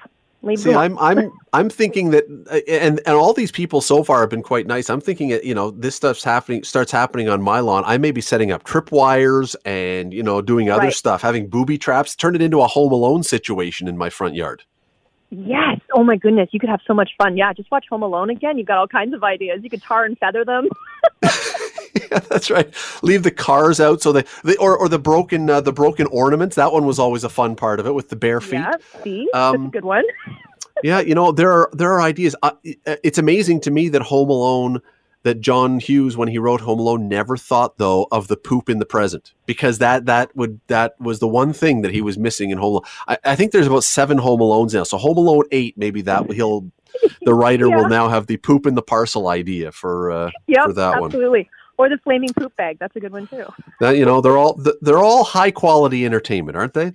[0.44, 4.22] Leave See, I'm I'm I'm thinking that, uh, and and all these people so far
[4.22, 4.90] have been quite nice.
[4.90, 7.84] I'm thinking, that you know, this stuff's happening starts happening on my lawn.
[7.88, 10.94] I may be setting up tripwires and you know doing other right.
[10.94, 14.64] stuff, having booby traps, turn it into a Home Alone situation in my front yard.
[15.30, 15.82] Yes.
[15.94, 17.36] Oh my goodness, you could have so much fun.
[17.36, 18.58] Yeah, just watch Home Alone again.
[18.58, 19.60] You've got all kinds of ideas.
[19.62, 20.70] You could tar and feather them.
[22.12, 22.74] yeah, that's right.
[23.02, 26.56] Leave the cars out so they, they or or the broken uh, the broken ornaments.
[26.56, 28.60] That one was always a fun part of it with the bare feet.
[28.60, 30.04] Yeah, see, um, that's a good one.
[30.84, 32.36] yeah, you know there are there are ideas.
[32.44, 32.52] Uh,
[32.86, 34.82] it's amazing to me that Home Alone
[35.28, 38.80] that John Hughes, when he wrote Home Alone, never thought though of the poop in
[38.80, 42.50] the present because that that would that was the one thing that he was missing
[42.50, 42.84] in Home Alone.
[43.08, 46.32] I, I think there's about seven Home Alones now, so Home Alone eight, maybe that
[46.32, 46.72] he'll
[47.24, 47.76] the writer yeah.
[47.76, 51.00] will now have the poop in the parcel idea for uh, yep, for that absolutely.
[51.00, 51.12] one.
[51.12, 51.50] Absolutely.
[51.80, 52.80] Or the flaming poop bag.
[52.80, 53.46] That's a good one too.
[53.82, 56.94] That, you know, they're all they're all high quality entertainment, aren't they?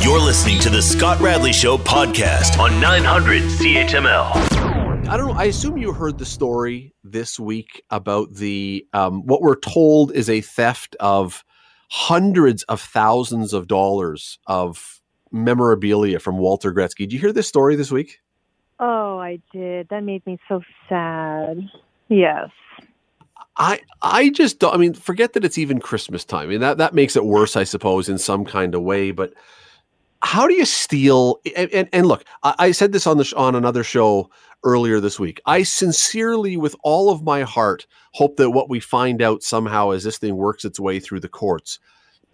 [0.00, 4.77] You're listening to the Scott Radley Show podcast on 900 CHML.
[5.08, 5.40] I don't know.
[5.40, 10.28] I assume you heard the story this week about the um, what we're told is
[10.28, 11.46] a theft of
[11.90, 15.00] hundreds of thousands of dollars of
[15.32, 16.98] memorabilia from Walter Gretzky.
[16.98, 18.20] Did you hear this story this week?
[18.80, 19.88] Oh, I did.
[19.88, 21.56] That made me so sad.
[22.10, 22.50] Yes.
[23.56, 24.74] I I just don't.
[24.74, 26.42] I mean, forget that it's even Christmas time.
[26.42, 29.10] I mean that that makes it worse, I suppose, in some kind of way.
[29.12, 29.32] But
[30.22, 31.40] how do you steal?
[31.56, 34.30] And, and, and look, I, I, said this on the on another show
[34.64, 35.40] earlier this week.
[35.46, 40.04] I sincerely, with all of my heart, hope that what we find out somehow as
[40.04, 41.78] this thing works its way through the courts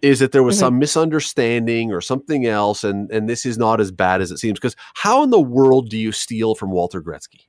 [0.01, 0.65] is that there was mm-hmm.
[0.65, 4.59] some misunderstanding or something else, and and this is not as bad as it seems.
[4.59, 7.45] Because how in the world do you steal from Walter Gretzky?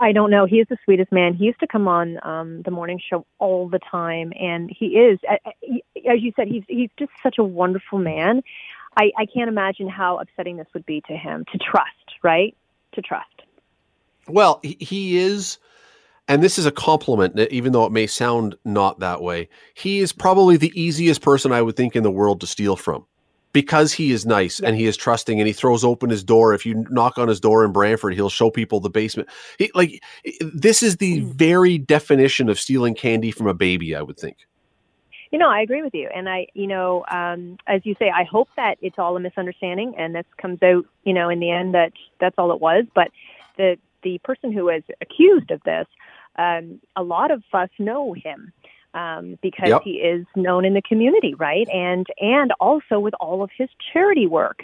[0.00, 0.46] I don't know.
[0.46, 1.34] He is the sweetest man.
[1.34, 5.18] He used to come on um, the morning show all the time, and he is,
[5.28, 8.42] as you said, he's he's just such a wonderful man.
[8.96, 11.88] I, I can't imagine how upsetting this would be to him to trust,
[12.22, 12.56] right?
[12.94, 13.42] To trust.
[14.28, 15.58] Well, he is,
[16.28, 19.48] and this is a compliment, even though it may sound not that way.
[19.74, 23.04] He is probably the easiest person I would think in the world to steal from
[23.52, 26.52] because he is nice and he is trusting and he throws open his door.
[26.54, 29.28] If you knock on his door in Brantford, he'll show people the basement.
[29.58, 30.02] He, like
[30.40, 31.32] this is the mm.
[31.34, 34.38] very definition of stealing candy from a baby, I would think.
[35.34, 38.22] You know, I agree with you, and I, you know, um, as you say, I
[38.22, 41.74] hope that it's all a misunderstanding, and this comes out, you know, in the end
[41.74, 42.84] that that's all it was.
[42.94, 43.10] But
[43.56, 45.88] the the person who was accused of this,
[46.36, 48.52] um, a lot of us know him
[48.94, 49.82] um, because yep.
[49.82, 51.68] he is known in the community, right?
[51.68, 54.62] And and also with all of his charity work.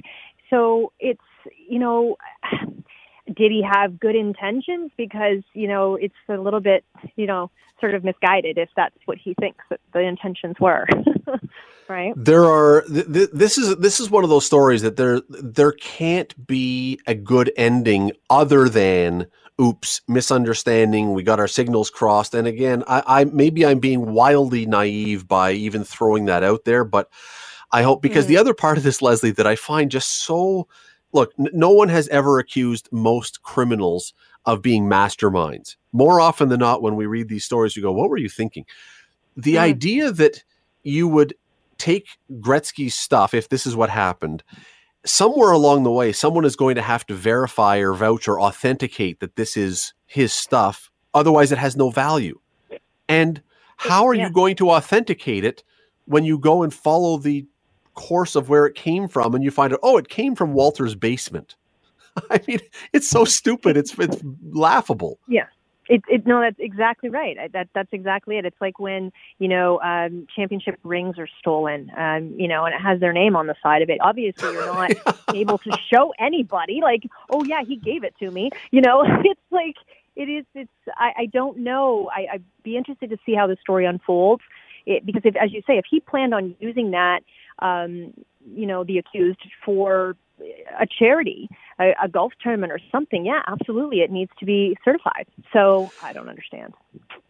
[0.51, 1.21] So it's
[1.69, 2.17] you know,
[3.35, 4.91] did he have good intentions?
[4.97, 6.85] Because you know, it's a little bit
[7.17, 10.87] you know sort of misguided if that's what he thinks that the intentions were.
[11.89, 12.13] right?
[12.17, 15.73] There are th- th- this is this is one of those stories that there there
[15.73, 19.27] can't be a good ending other than
[19.61, 24.65] oops misunderstanding we got our signals crossed and again I, I maybe i'm being wildly
[24.65, 27.11] naive by even throwing that out there but
[27.71, 28.29] i hope because mm.
[28.29, 30.67] the other part of this lesley that i find just so
[31.13, 34.15] look, n- no one has ever accused most criminals
[34.47, 35.77] of being masterminds.
[35.93, 38.65] More often than not, when we read these stories, you go, "What were you thinking?"
[39.37, 39.61] The mm.
[39.61, 40.45] idea that
[40.83, 41.35] you would
[41.79, 44.43] take Gretzky's stuff, if this is what happened,
[45.05, 49.21] somewhere along the way, someone is going to have to verify or vouch or authenticate
[49.21, 50.91] that this is his stuff.
[51.15, 52.39] Otherwise, it has no value.
[53.09, 53.43] And
[53.77, 54.27] how are yeah.
[54.27, 55.65] you going to authenticate it
[56.05, 57.47] when you go and follow the
[58.01, 60.95] course of where it came from and you find out, oh, it came from Walter's
[60.95, 61.55] basement?
[62.31, 62.61] I mean,
[62.93, 63.77] it's so stupid.
[63.77, 64.19] It's it's
[64.51, 65.19] laughable.
[65.29, 65.47] Yeah.
[65.89, 67.37] It, it, no, that's exactly right.
[67.53, 68.45] That that's exactly it.
[68.45, 72.81] It's like when you know um, championship rings are stolen, um, you know, and it
[72.81, 73.99] has their name on the side of it.
[74.01, 74.93] Obviously, you're not
[75.35, 78.51] able to show anybody like, oh yeah, he gave it to me.
[78.71, 79.75] You know, it's like
[80.15, 80.45] it is.
[80.55, 82.09] It's I, I don't know.
[82.15, 84.43] I, I'd be interested to see how the story unfolds.
[84.87, 87.21] It, because if, as you say, if he planned on using that,
[87.61, 88.13] um,
[88.55, 90.17] you know, the accused for
[90.79, 91.49] a charity,
[91.79, 95.27] a, a golf tournament or something, yeah, absolutely, it needs to be certified.
[95.53, 96.73] So I don't understand.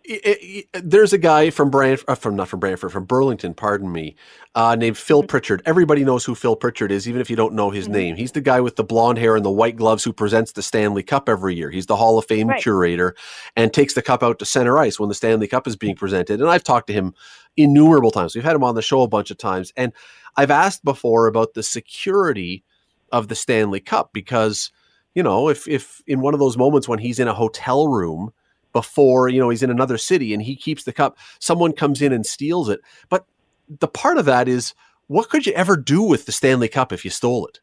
[0.05, 3.93] It, it, there's a guy from Brant, uh, from not from Brantford, from Burlington, pardon
[3.93, 4.17] me,
[4.55, 5.23] uh, named Phil.
[5.23, 5.63] Pritchard.
[5.67, 7.93] Everybody knows who Phil Pritchard is, even if you don't know his mm-hmm.
[7.93, 8.17] name.
[8.17, 11.03] He's the guy with the blonde hair and the white gloves who presents the Stanley
[11.03, 11.71] Cup every year.
[11.71, 12.63] He's the Hall of Fame right.
[12.63, 13.15] curator
[13.57, 16.41] and takes the cup out to center ice when the Stanley Cup is being presented.
[16.41, 17.15] And I've talked to him
[17.57, 18.35] innumerable times.
[18.35, 19.93] We've had him on the show a bunch of times, and
[20.37, 22.65] I've asked before about the security
[23.13, 24.71] of the Stanley Cup because
[25.15, 28.33] you know if if in one of those moments when he's in a hotel room
[28.73, 32.13] before you know he's in another city and he keeps the cup someone comes in
[32.13, 33.27] and steals it but
[33.81, 34.75] the part of that is
[35.09, 37.61] what could you ever do with the Stanley Cup if you stole it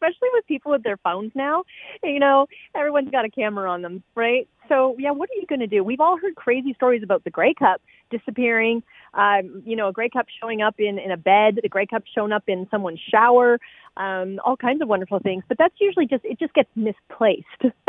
[0.00, 1.62] especially with people with their phones now
[2.02, 5.60] you know everyone's got a camera on them right so yeah what are you going
[5.60, 7.80] to do we've all heard crazy stories about the Grey Cup
[8.10, 8.82] disappearing
[9.14, 12.04] um, you know, a Grey Cup showing up in, in a bed, the Grey Cup
[12.14, 13.58] showing up in someone's shower,
[13.96, 15.42] um, all kinds of wonderful things.
[15.48, 17.46] But that's usually just, it just gets misplaced.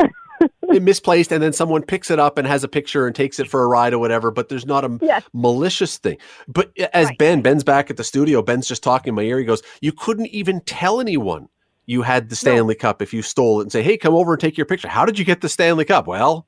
[0.62, 3.48] it misplaced and then someone picks it up and has a picture and takes it
[3.48, 5.22] for a ride or whatever but there's not a yes.
[5.32, 6.16] malicious thing
[6.48, 7.18] but as right.
[7.18, 9.92] ben ben's back at the studio ben's just talking in my ear he goes you
[9.92, 11.48] couldn't even tell anyone
[11.92, 12.78] you had the stanley no.
[12.78, 15.04] cup if you stole it and say hey come over and take your picture how
[15.04, 16.44] did you get the stanley cup well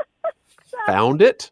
[0.86, 1.48] found it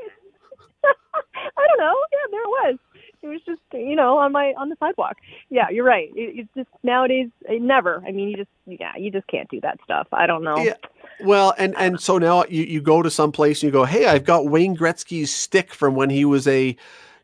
[1.57, 1.97] I don't know.
[2.12, 2.79] Yeah, there it was.
[3.23, 5.17] It was just you know on my on the sidewalk.
[5.51, 6.11] Yeah, you're right.
[6.15, 8.03] It, it's just nowadays it never.
[8.07, 10.09] I mean, you just yeah, you just can't do that stuff.
[10.12, 10.59] I don't know.
[10.59, 10.75] Yeah.
[11.21, 14.07] Well, and and so now you you go to some place and you go, hey,
[14.07, 16.77] I've got Wayne Gretzky's stick from when he was a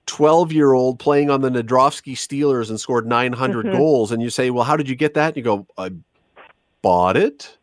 [0.06, 3.76] 12 year old playing on the Nadrofsky Steelers and scored 900 mm-hmm.
[3.76, 4.12] goals.
[4.12, 5.28] And you say, well, how did you get that?
[5.28, 5.90] And you go, I
[6.82, 7.56] bought it.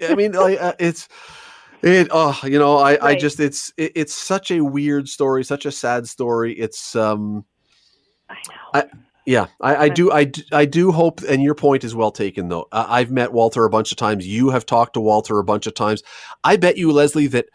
[0.00, 1.08] I mean, like, uh, it's
[1.82, 3.02] it oh, you know, I right.
[3.02, 6.52] I just it's it, it's such a weird story, such a sad story.
[6.54, 7.44] It's um
[8.28, 8.54] I know.
[8.74, 8.84] I,
[9.26, 10.12] yeah, I, I, do.
[10.12, 12.48] I, I do hope, and your point is well taken.
[12.48, 14.26] Though I've met Walter a bunch of times.
[14.26, 16.04] You have talked to Walter a bunch of times.
[16.44, 17.46] I bet you, Lesley, that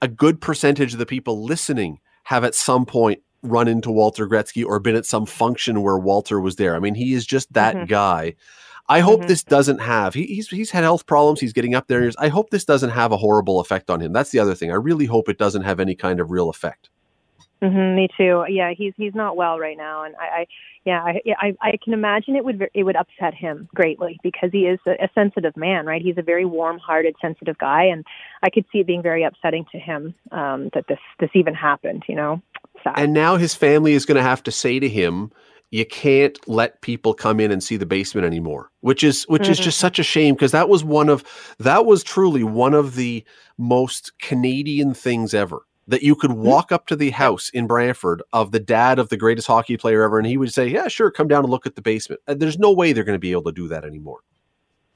[0.00, 4.64] a good percentage of the people listening have at some point run into Walter Gretzky
[4.64, 6.74] or been at some function where Walter was there.
[6.74, 7.84] I mean, he is just that mm-hmm.
[7.84, 8.34] guy.
[8.88, 9.28] I hope mm-hmm.
[9.28, 10.14] this doesn't have.
[10.14, 11.40] He, he's he's had health problems.
[11.40, 12.10] He's getting up there.
[12.18, 14.12] I hope this doesn't have a horrible effect on him.
[14.12, 14.70] That's the other thing.
[14.70, 16.90] I really hope it doesn't have any kind of real effect.
[17.62, 18.44] Mm-hmm, me too.
[18.48, 20.46] Yeah, he's he's not well right now, and I, I
[20.84, 24.66] yeah, I, I I can imagine it would it would upset him greatly because he
[24.66, 26.02] is a, a sensitive man, right?
[26.02, 28.04] He's a very warm-hearted, sensitive guy, and
[28.42, 32.02] I could see it being very upsetting to him um, that this this even happened.
[32.06, 32.42] You know,
[32.84, 32.94] Sad.
[32.96, 35.32] and now his family is going to have to say to him,
[35.74, 39.52] you can't let people come in and see the basement anymore which is which mm-hmm.
[39.52, 39.86] is just mm-hmm.
[39.86, 41.24] such a shame because that was one of
[41.58, 43.24] that was truly one of the
[43.58, 46.44] most canadian things ever that you could mm-hmm.
[46.44, 50.02] walk up to the house in Brantford of the dad of the greatest hockey player
[50.02, 52.34] ever and he would say yeah sure come down and look at the basement uh,
[52.34, 54.20] there's no way they're going to be able to do that anymore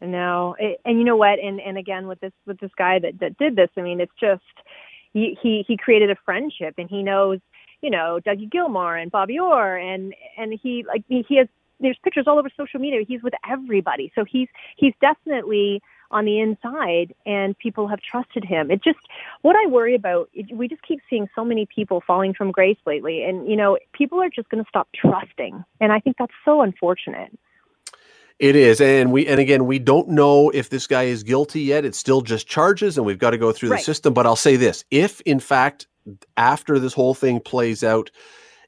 [0.01, 3.37] no and you know what and and again with this with this guy that that
[3.37, 4.43] did this i mean it's just
[5.13, 7.41] he he, he created a friendship and he knows
[7.83, 11.49] you know Dougie Gilmour and Bobby Orr and and he like he has
[11.81, 13.05] there's pictures all over social media.
[13.07, 18.71] He's with everybody, so he's he's definitely on the inside, and people have trusted him.
[18.71, 18.99] It just
[19.43, 20.29] what I worry about.
[20.33, 23.79] It, we just keep seeing so many people falling from grace lately, and you know
[23.93, 27.37] people are just going to stop trusting, and I think that's so unfortunate.
[28.39, 31.85] It is, and we and again we don't know if this guy is guilty yet.
[31.85, 33.79] It's still just charges, and we've got to go through right.
[33.79, 34.15] the system.
[34.15, 35.89] But I'll say this: if in fact
[36.37, 38.11] after this whole thing plays out,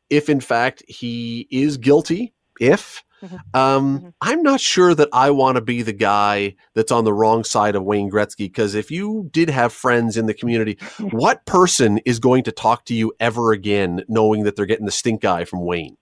[0.08, 3.36] if in fact he is guilty, if mm-hmm.
[3.54, 4.08] Um, mm-hmm.
[4.20, 7.76] I'm not sure that I want to be the guy that's on the wrong side
[7.76, 8.46] of Wayne Gretzky.
[8.46, 10.78] Because if you did have friends in the community,
[11.10, 14.92] what person is going to talk to you ever again, knowing that they're getting the
[14.92, 15.96] stink eye from Wayne?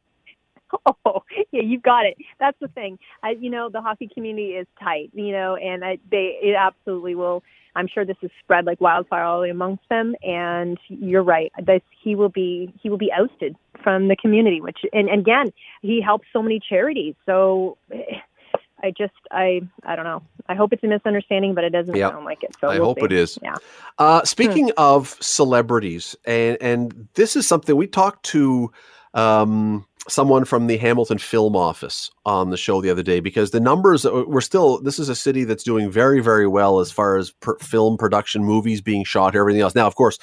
[1.05, 2.17] Oh, yeah, you've got it.
[2.39, 2.99] That's the thing.
[3.23, 7.15] I, you know, the hockey community is tight, you know, and I, they it absolutely
[7.15, 7.43] will.
[7.77, 10.15] I'm sure this is spread like wildfire all amongst them.
[10.23, 11.53] And you're right.
[11.63, 14.61] This he will be he will be ousted from the community.
[14.61, 15.53] Which and, and again,
[15.83, 17.15] he helps so many charities.
[17.25, 17.79] So
[18.83, 20.23] I just I I don't know.
[20.49, 22.13] I hope it's a misunderstanding, but it doesn't yep.
[22.13, 22.55] sound like it.
[22.61, 23.07] So I we'll hope see.
[23.07, 23.39] it is.
[23.43, 23.55] Yeah.
[23.99, 24.79] Uh, speaking hmm.
[24.79, 28.73] of celebrities, and and this is something we talked to
[29.15, 33.61] um, someone from the Hamilton Film Office on the show the other day because the
[33.61, 34.81] numbers uh, were still.
[34.81, 38.45] This is a city that's doing very very well as far as per film production,
[38.45, 39.75] movies being shot, everything else.
[39.75, 40.19] Now, of course,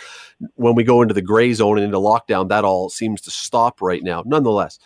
[0.55, 3.81] when we go into the gray zone and into lockdown, that all seems to stop
[3.81, 4.23] right now.
[4.25, 4.79] Nonetheless,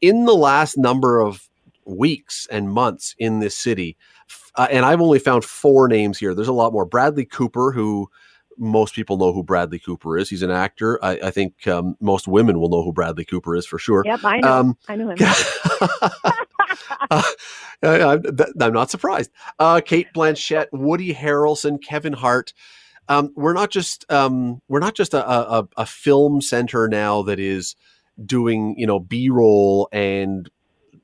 [0.00, 1.48] in the last number of
[1.86, 3.96] weeks and months in this city.
[4.56, 6.34] Uh, and I've only found four names here.
[6.34, 6.86] There's a lot more.
[6.86, 8.08] Bradley Cooper, who
[8.58, 10.30] most people know who Bradley Cooper is.
[10.30, 11.02] He's an actor.
[11.04, 14.02] I, I think um, most women will know who Bradley Cooper is for sure.
[14.04, 14.52] Yep, I know.
[14.52, 15.16] Um, I know him.
[17.10, 17.22] uh,
[17.82, 18.18] I,
[18.60, 19.30] am not surprised.
[19.58, 22.52] Uh, Cate Blanchett, Woody Harrelson, Kevin Hart.
[23.08, 27.38] Um, we're not just um, we're not just a, a, a film center now that
[27.38, 27.76] is
[28.24, 30.48] doing you know B roll and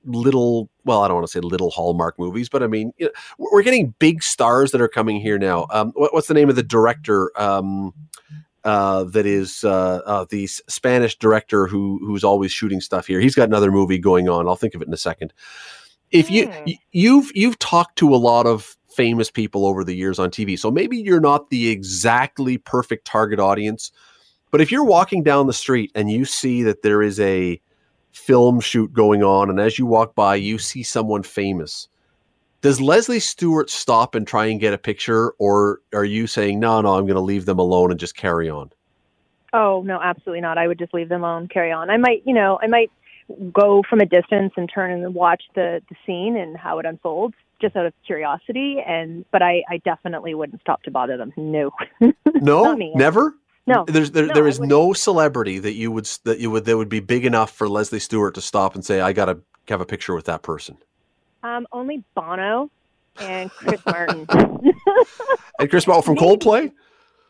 [0.05, 3.12] little well i don't want to say little hallmark movies but i mean you know,
[3.39, 5.66] we're getting big stars that are coming here now.
[5.70, 7.93] Um, what, what's the name of the director um,
[8.64, 13.20] uh, that is uh, uh, the spanish director who who's always shooting stuff here?
[13.20, 14.47] He's got another movie going on.
[14.47, 15.33] I'll think of it in a second.
[16.11, 16.78] If you mm.
[16.93, 20.68] you've you've talked to a lot of famous people over the years on tv so
[20.68, 23.93] maybe you're not the exactly perfect target audience
[24.51, 27.61] but if you're walking down the street and you see that there is a
[28.13, 31.89] film shoot going on, and as you walk by, you see someone famous.
[32.61, 36.81] Does Lesley Stewart stop and try and get a picture, or are you saying, no,
[36.81, 38.71] no, I'm going to leave them alone and just carry on?
[39.53, 40.59] Oh, no, absolutely not.
[40.59, 41.91] I would just leave them alone, carry on.
[41.91, 42.91] I might, you know, I might
[43.53, 47.35] go from a distance and turn and watch the, the scene and how it unfolds
[47.61, 51.33] just out of curiosity and but I, I definitely wouldn't stop to bother them.
[51.37, 51.71] No.
[52.35, 53.35] no, never?
[53.67, 56.77] No, there's there, no, there is no celebrity that you would that you would that
[56.77, 59.39] would be big enough for Lesley Stewart to stop and say, "I got to
[59.69, 60.79] have a picture with that person."
[61.43, 62.71] Um, only Bono
[63.19, 64.27] and Chris Martin.
[65.59, 66.73] and Chris Martin from Coldplay.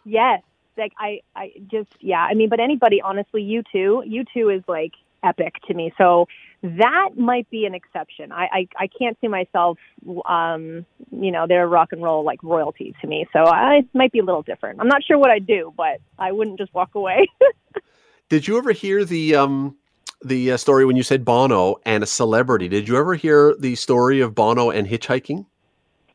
[0.05, 0.43] Yes,
[0.77, 2.21] like I, I just yeah.
[2.23, 5.93] I mean, but anybody, honestly, U2, you two is like epic to me.
[5.99, 6.27] So
[6.63, 8.33] that might be an exception.
[8.33, 9.79] I, I, I can't see myself,
[10.27, 13.27] um, you know, they're rock and roll like royalty to me.
[13.33, 14.81] So I might be a little different.
[14.81, 17.27] I'm not sure what I'd do, but I wouldn't just walk away.
[18.29, 19.77] Did you ever hear the um,
[20.23, 22.69] the uh, story when you said Bono and a celebrity?
[22.69, 25.47] Did you ever hear the story of Bono and hitchhiking?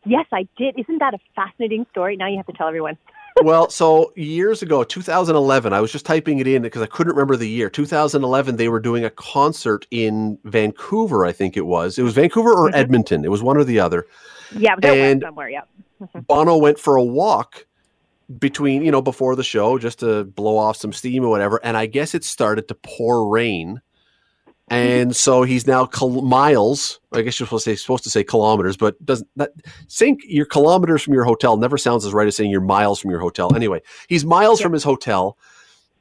[0.06, 0.80] Yes, I did.
[0.80, 2.16] Isn't that a fascinating story?
[2.16, 2.98] Now you have to tell everyone
[3.44, 7.36] well, so years ago, 2011, I was just typing it in because I couldn't remember
[7.36, 7.70] the year.
[7.70, 11.98] 2011, they were doing a concert in Vancouver, I think it was.
[12.00, 12.76] It was Vancouver or mm-hmm.
[12.76, 13.26] Edmonton.
[13.26, 14.08] It was one or the other.
[14.58, 15.50] Yeah, and somewhere.
[15.50, 15.62] Yeah.
[16.02, 16.20] Mm-hmm.
[16.22, 17.66] Bono went for a walk
[18.40, 21.60] between, you know, before the show just to blow off some steam or whatever.
[21.64, 23.82] And I guess it started to pour rain
[24.68, 27.00] and so he's now kil- miles.
[27.14, 29.52] I guess you're supposed to say supposed to say kilometers, but doesn't that
[29.88, 33.12] saying your kilometers from your hotel never sounds as right as saying you're miles from
[33.12, 33.56] your hotel.
[33.56, 35.38] Anyway, he's miles from his hotel,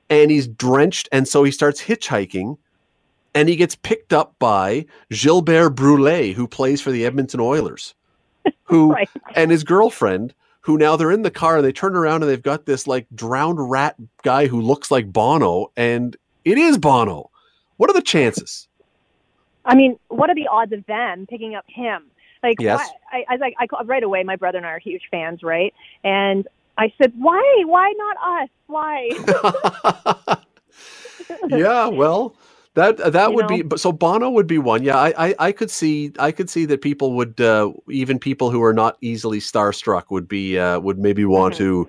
[0.08, 2.56] and he's drenched, and so he starts hitchhiking,
[3.34, 7.94] and he gets picked up by Gilbert Brule, who plays for the Edmonton Oilers,
[8.64, 9.10] who right.
[9.34, 10.34] and his girlfriend.
[10.62, 13.06] Who now they're in the car and they turn around and they've got this like
[13.14, 17.30] drowned rat guy who looks like Bono, and it is Bono
[17.76, 18.68] what are the chances?
[19.64, 22.04] I mean, what are the odds of them picking up him?
[22.42, 22.90] Like, yes.
[23.10, 25.72] why, I, I, I, right away, my brother and I are huge fans, right?
[26.02, 26.46] And
[26.76, 27.62] I said, why?
[27.64, 28.48] Why not us?
[28.66, 30.36] Why?
[31.48, 32.36] yeah, well,
[32.74, 33.62] that that you would know?
[33.62, 34.82] be so Bono would be one.
[34.82, 38.50] Yeah, I, I, I could see I could see that people would uh, even people
[38.50, 41.84] who are not easily starstruck would be uh, would maybe want mm-hmm.
[41.84, 41.88] to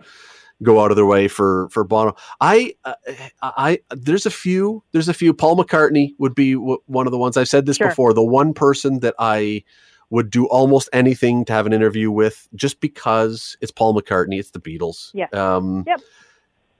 [0.66, 2.16] go out of their way for for Bono.
[2.42, 2.96] I uh,
[3.42, 5.34] I there's a few there's a few.
[5.34, 7.38] Paul McCartney would be w- one of the ones.
[7.38, 7.90] I've said this sure.
[7.90, 8.14] before.
[8.14, 9.64] The one person that I
[10.10, 14.40] would do almost anything to have an interview with, just because it's Paul McCartney.
[14.40, 15.12] It's the Beatles.
[15.14, 15.28] Yeah.
[15.32, 16.02] Um, yep.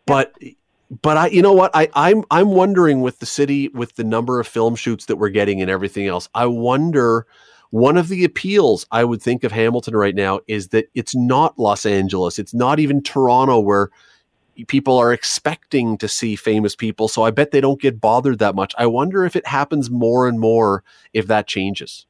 [0.06, 0.34] But.
[1.02, 4.40] But I, you know what, I, I'm I'm wondering with the city, with the number
[4.40, 6.30] of film shoots that we're getting and everything else.
[6.36, 7.26] I wonder
[7.76, 11.60] one of the appeals I would think of Hamilton right now is that it's not
[11.60, 12.40] Los Angeles.
[12.40, 13.90] It's not even Toronto where
[14.68, 17.10] people are expecting to see famous people.
[17.10, 18.74] So I bet they don't get bothered that much.
[18.78, 22.06] I wonder if it happens more and more if that changes.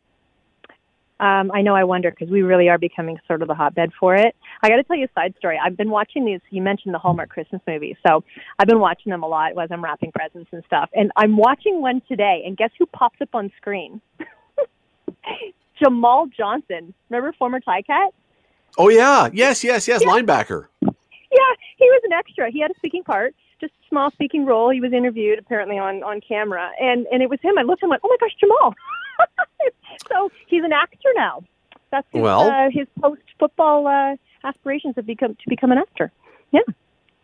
[1.19, 4.13] Um, I know I wonder because we really are becoming sort of the hotbed for
[4.13, 4.35] it.
[4.61, 5.59] I got to tell you a side story.
[5.59, 6.41] I've been watching these.
[6.51, 8.23] You mentioned the Hallmark Christmas movies, so
[8.59, 10.91] I've been watching them a lot as I'm wrapping presents and stuff.
[10.93, 13.99] And I'm watching one today, and guess who pops up on screen?
[15.81, 16.93] Jamal Johnson.
[17.09, 18.13] Remember former Cat?
[18.77, 20.09] Oh yeah, yes, yes, yes, yeah.
[20.09, 20.67] linebacker.
[20.81, 22.51] Yeah, he was an extra.
[22.51, 24.69] He had a speaking part, just a small speaking role.
[24.69, 27.57] He was interviewed apparently on on camera, and and it was him.
[27.57, 28.73] I looked at him like, oh my gosh, Jamal.
[30.09, 31.43] so he's an actor now.
[31.91, 36.11] That's his, well, uh, his post football uh, aspirations have become to become an actor.
[36.51, 36.61] Yeah.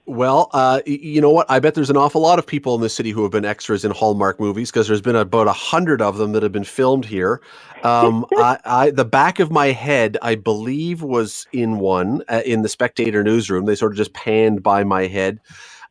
[0.07, 1.49] Well, uh, you know what?
[1.49, 3.85] I bet there's an awful lot of people in the city who have been extras
[3.85, 7.05] in Hallmark movies because there's been about a hundred of them that have been filmed
[7.05, 7.39] here.
[7.83, 12.63] Um, I, I, the back of my head, I believe, was in one uh, in
[12.63, 13.65] the Spectator newsroom.
[13.65, 15.39] They sort of just panned by my head.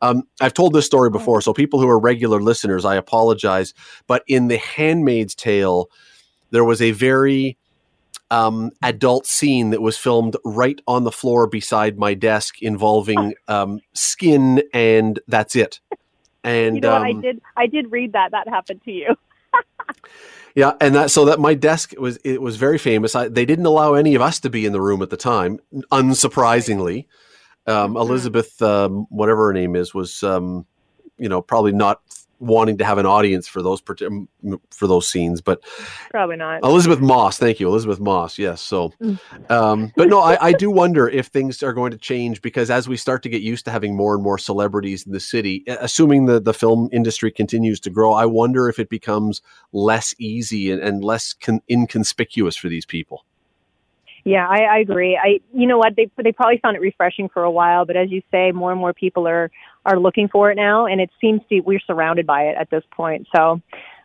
[0.02, 3.74] Um, I've told this story before, so people who are regular listeners, I apologize.
[4.06, 5.88] But in The Handmaid's Tale,
[6.50, 7.58] there was a very
[8.30, 13.80] um, adult scene that was filmed right on the floor beside my desk involving um,
[13.92, 15.80] skin, and that's it.
[16.42, 19.14] And you know um, I did I did read that that happened to you.
[20.54, 23.14] yeah, and that so that my desk was it was very famous.
[23.14, 25.58] I, they didn't allow any of us to be in the room at the time,
[25.92, 27.06] unsurprisingly.
[27.66, 27.96] Um, mm-hmm.
[27.98, 30.66] Elisabeth, um, whatever her name is, was um,
[31.18, 32.00] you know probably not
[32.40, 35.62] wanting to have an audience for those for those scenes, but
[36.10, 36.64] probably not.
[36.64, 38.38] Elisabeth Moss, thank you, Elisabeth Moss.
[38.38, 39.18] Yes, so, mm.
[39.50, 42.88] um, but no, I, I, do wonder if things are going to change because as
[42.88, 46.26] we start to get used to having more and more celebrities in the city, assuming
[46.26, 50.82] the the film industry continues to grow, I wonder if it becomes less easy and,
[50.82, 53.24] and less con- inconspicuous for these people.
[54.24, 55.16] Yeah, I, I agree.
[55.16, 58.10] I, you know what, they they probably found it refreshing for a while, but as
[58.10, 59.50] you say, more and more people are
[59.84, 62.84] are looking for it now, and it seems to we're surrounded by it at this
[62.90, 63.26] point.
[63.34, 63.60] So,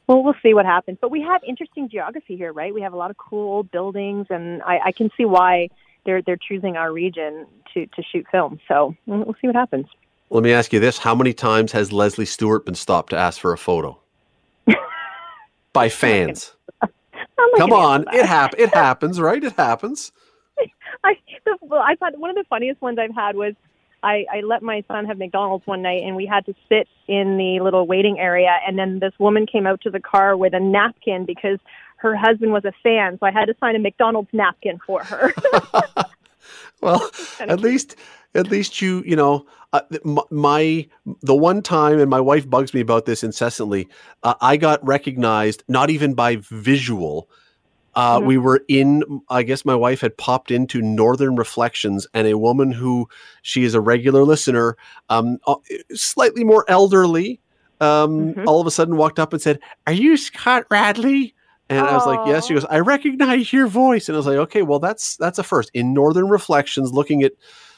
[0.07, 0.97] well, we'll see what happens.
[1.01, 2.73] But we have interesting geography here, right?
[2.73, 5.69] We have a lot of cool old buildings, and I, I can see why
[6.05, 8.59] they're they're choosing our region to to shoot film.
[8.67, 9.87] So we'll, we'll see what happens.
[10.29, 13.39] Let me ask you this: How many times has Lesley Stewart been stopped to ask
[13.39, 13.99] for a photo
[15.73, 16.53] by fans?
[17.57, 19.43] Come on, it hap- It happens, right?
[19.43, 20.11] It happens.
[21.03, 23.53] I the, well, I thought one of the funniest ones I've had was
[24.05, 27.37] I, I let my son have McDonald's one night, and we had to sit in
[27.37, 30.59] the little waiting area, and then this woman came out to the car with a
[30.59, 31.59] napkin because
[31.97, 35.33] her husband was a fan, so I had to sign a McDonald's napkin for her.
[36.81, 37.09] well,
[37.39, 37.95] at least
[38.35, 39.81] at least you you know uh,
[40.29, 40.87] my
[41.21, 43.87] the one time and my wife bugs me about this incessantly
[44.23, 47.29] uh, i got recognized not even by visual
[47.95, 48.27] uh, mm-hmm.
[48.27, 52.71] we were in i guess my wife had popped into northern reflections and a woman
[52.71, 53.07] who
[53.41, 54.77] she is a regular listener
[55.09, 55.55] um, uh,
[55.93, 57.39] slightly more elderly
[57.81, 58.47] um, mm-hmm.
[58.47, 61.33] all of a sudden walked up and said are you scott radley
[61.67, 61.89] and Aww.
[61.89, 64.61] I was like, "Yes." She goes, "I recognize your voice," and I was like, "Okay,
[64.61, 67.31] well, that's that's a first in Northern Reflections, looking at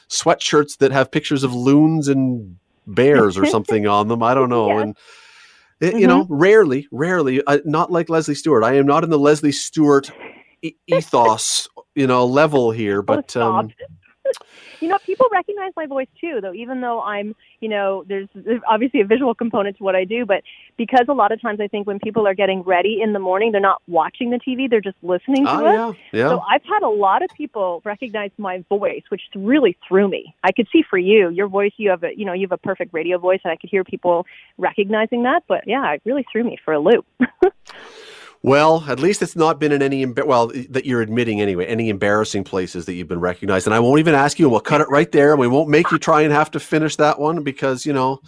[0.08, 2.56] sweatshirts that have pictures of loons and
[2.86, 4.22] bears or something on them.
[4.22, 4.78] I don't know.
[4.78, 4.96] And
[5.80, 5.98] it, mm-hmm.
[5.98, 8.64] you know, rarely, rarely, uh, not like Lesley Stewart.
[8.64, 10.10] I am not in the Lesley Stewart
[10.62, 13.70] e- ethos, you know, level here, oh, but oh, um,
[14.80, 18.60] you know, people recognize my voice too, though, even though I'm, you know, there's, there's
[18.68, 20.42] obviously a visual component to what I do, but
[20.76, 23.52] because a lot of times I think when people are getting ready in the morning,
[23.52, 25.96] they're not watching the TV, they're just listening to ah, oh, it.
[26.12, 26.28] Yeah, yeah.
[26.28, 30.34] So I've had a lot of people recognize my voice, which really threw me.
[30.44, 32.58] I could see for you, your voice, you have a, you know, you have a
[32.58, 34.26] perfect radio voice, and I could hear people
[34.56, 35.44] recognizing that.
[35.48, 37.06] But yeah, it really threw me for a loop.
[38.42, 41.66] Well, at least it's not been in any well that you're admitting anyway.
[41.66, 44.48] Any embarrassing places that you've been recognized, and I won't even ask you.
[44.48, 46.96] We'll cut it right there, and we won't make you try and have to finish
[46.96, 48.20] that one because you know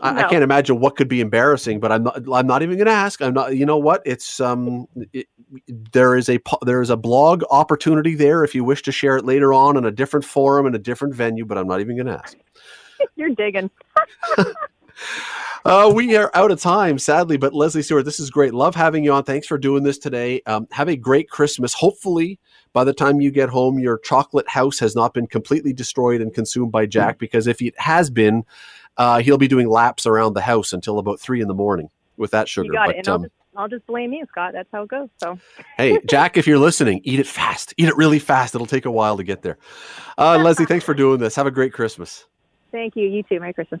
[0.00, 0.20] I, no.
[0.20, 1.80] I can't imagine what could be embarrassing.
[1.80, 2.22] But I'm not.
[2.32, 3.20] I'm not even going to ask.
[3.20, 3.56] I'm not.
[3.56, 4.02] You know what?
[4.04, 4.86] It's um.
[5.12, 5.26] It,
[5.68, 9.24] there is a there is a blog opportunity there if you wish to share it
[9.24, 11.44] later on in a different forum in a different venue.
[11.44, 12.36] But I'm not even going to ask.
[13.16, 13.70] You're digging.
[15.64, 18.54] Uh, we are out of time, sadly, but Lesley Stewart, this is great.
[18.54, 19.24] Love having you on.
[19.24, 20.40] Thanks for doing this today.
[20.46, 21.74] Um, have a great Christmas.
[21.74, 22.38] Hopefully,
[22.72, 26.32] by the time you get home, your chocolate house has not been completely destroyed and
[26.32, 27.18] consumed by Jack, mm.
[27.18, 28.44] because if it has been,
[28.96, 32.30] uh, he'll be doing laps around the house until about three in the morning with
[32.30, 32.66] that sugar.
[32.66, 32.98] You got but, it.
[33.00, 34.52] And um, I'll, just, I'll just blame you, Scott.
[34.52, 35.08] That's how it goes.
[35.22, 35.38] So,
[35.76, 37.74] hey, Jack, if you're listening, eat it fast.
[37.76, 38.54] Eat it really fast.
[38.54, 39.58] It'll take a while to get there.
[40.16, 41.36] Uh, Lesley, thanks for doing this.
[41.36, 42.26] Have a great Christmas.
[42.70, 43.08] Thank you.
[43.08, 43.40] You too.
[43.40, 43.80] Merry Christmas.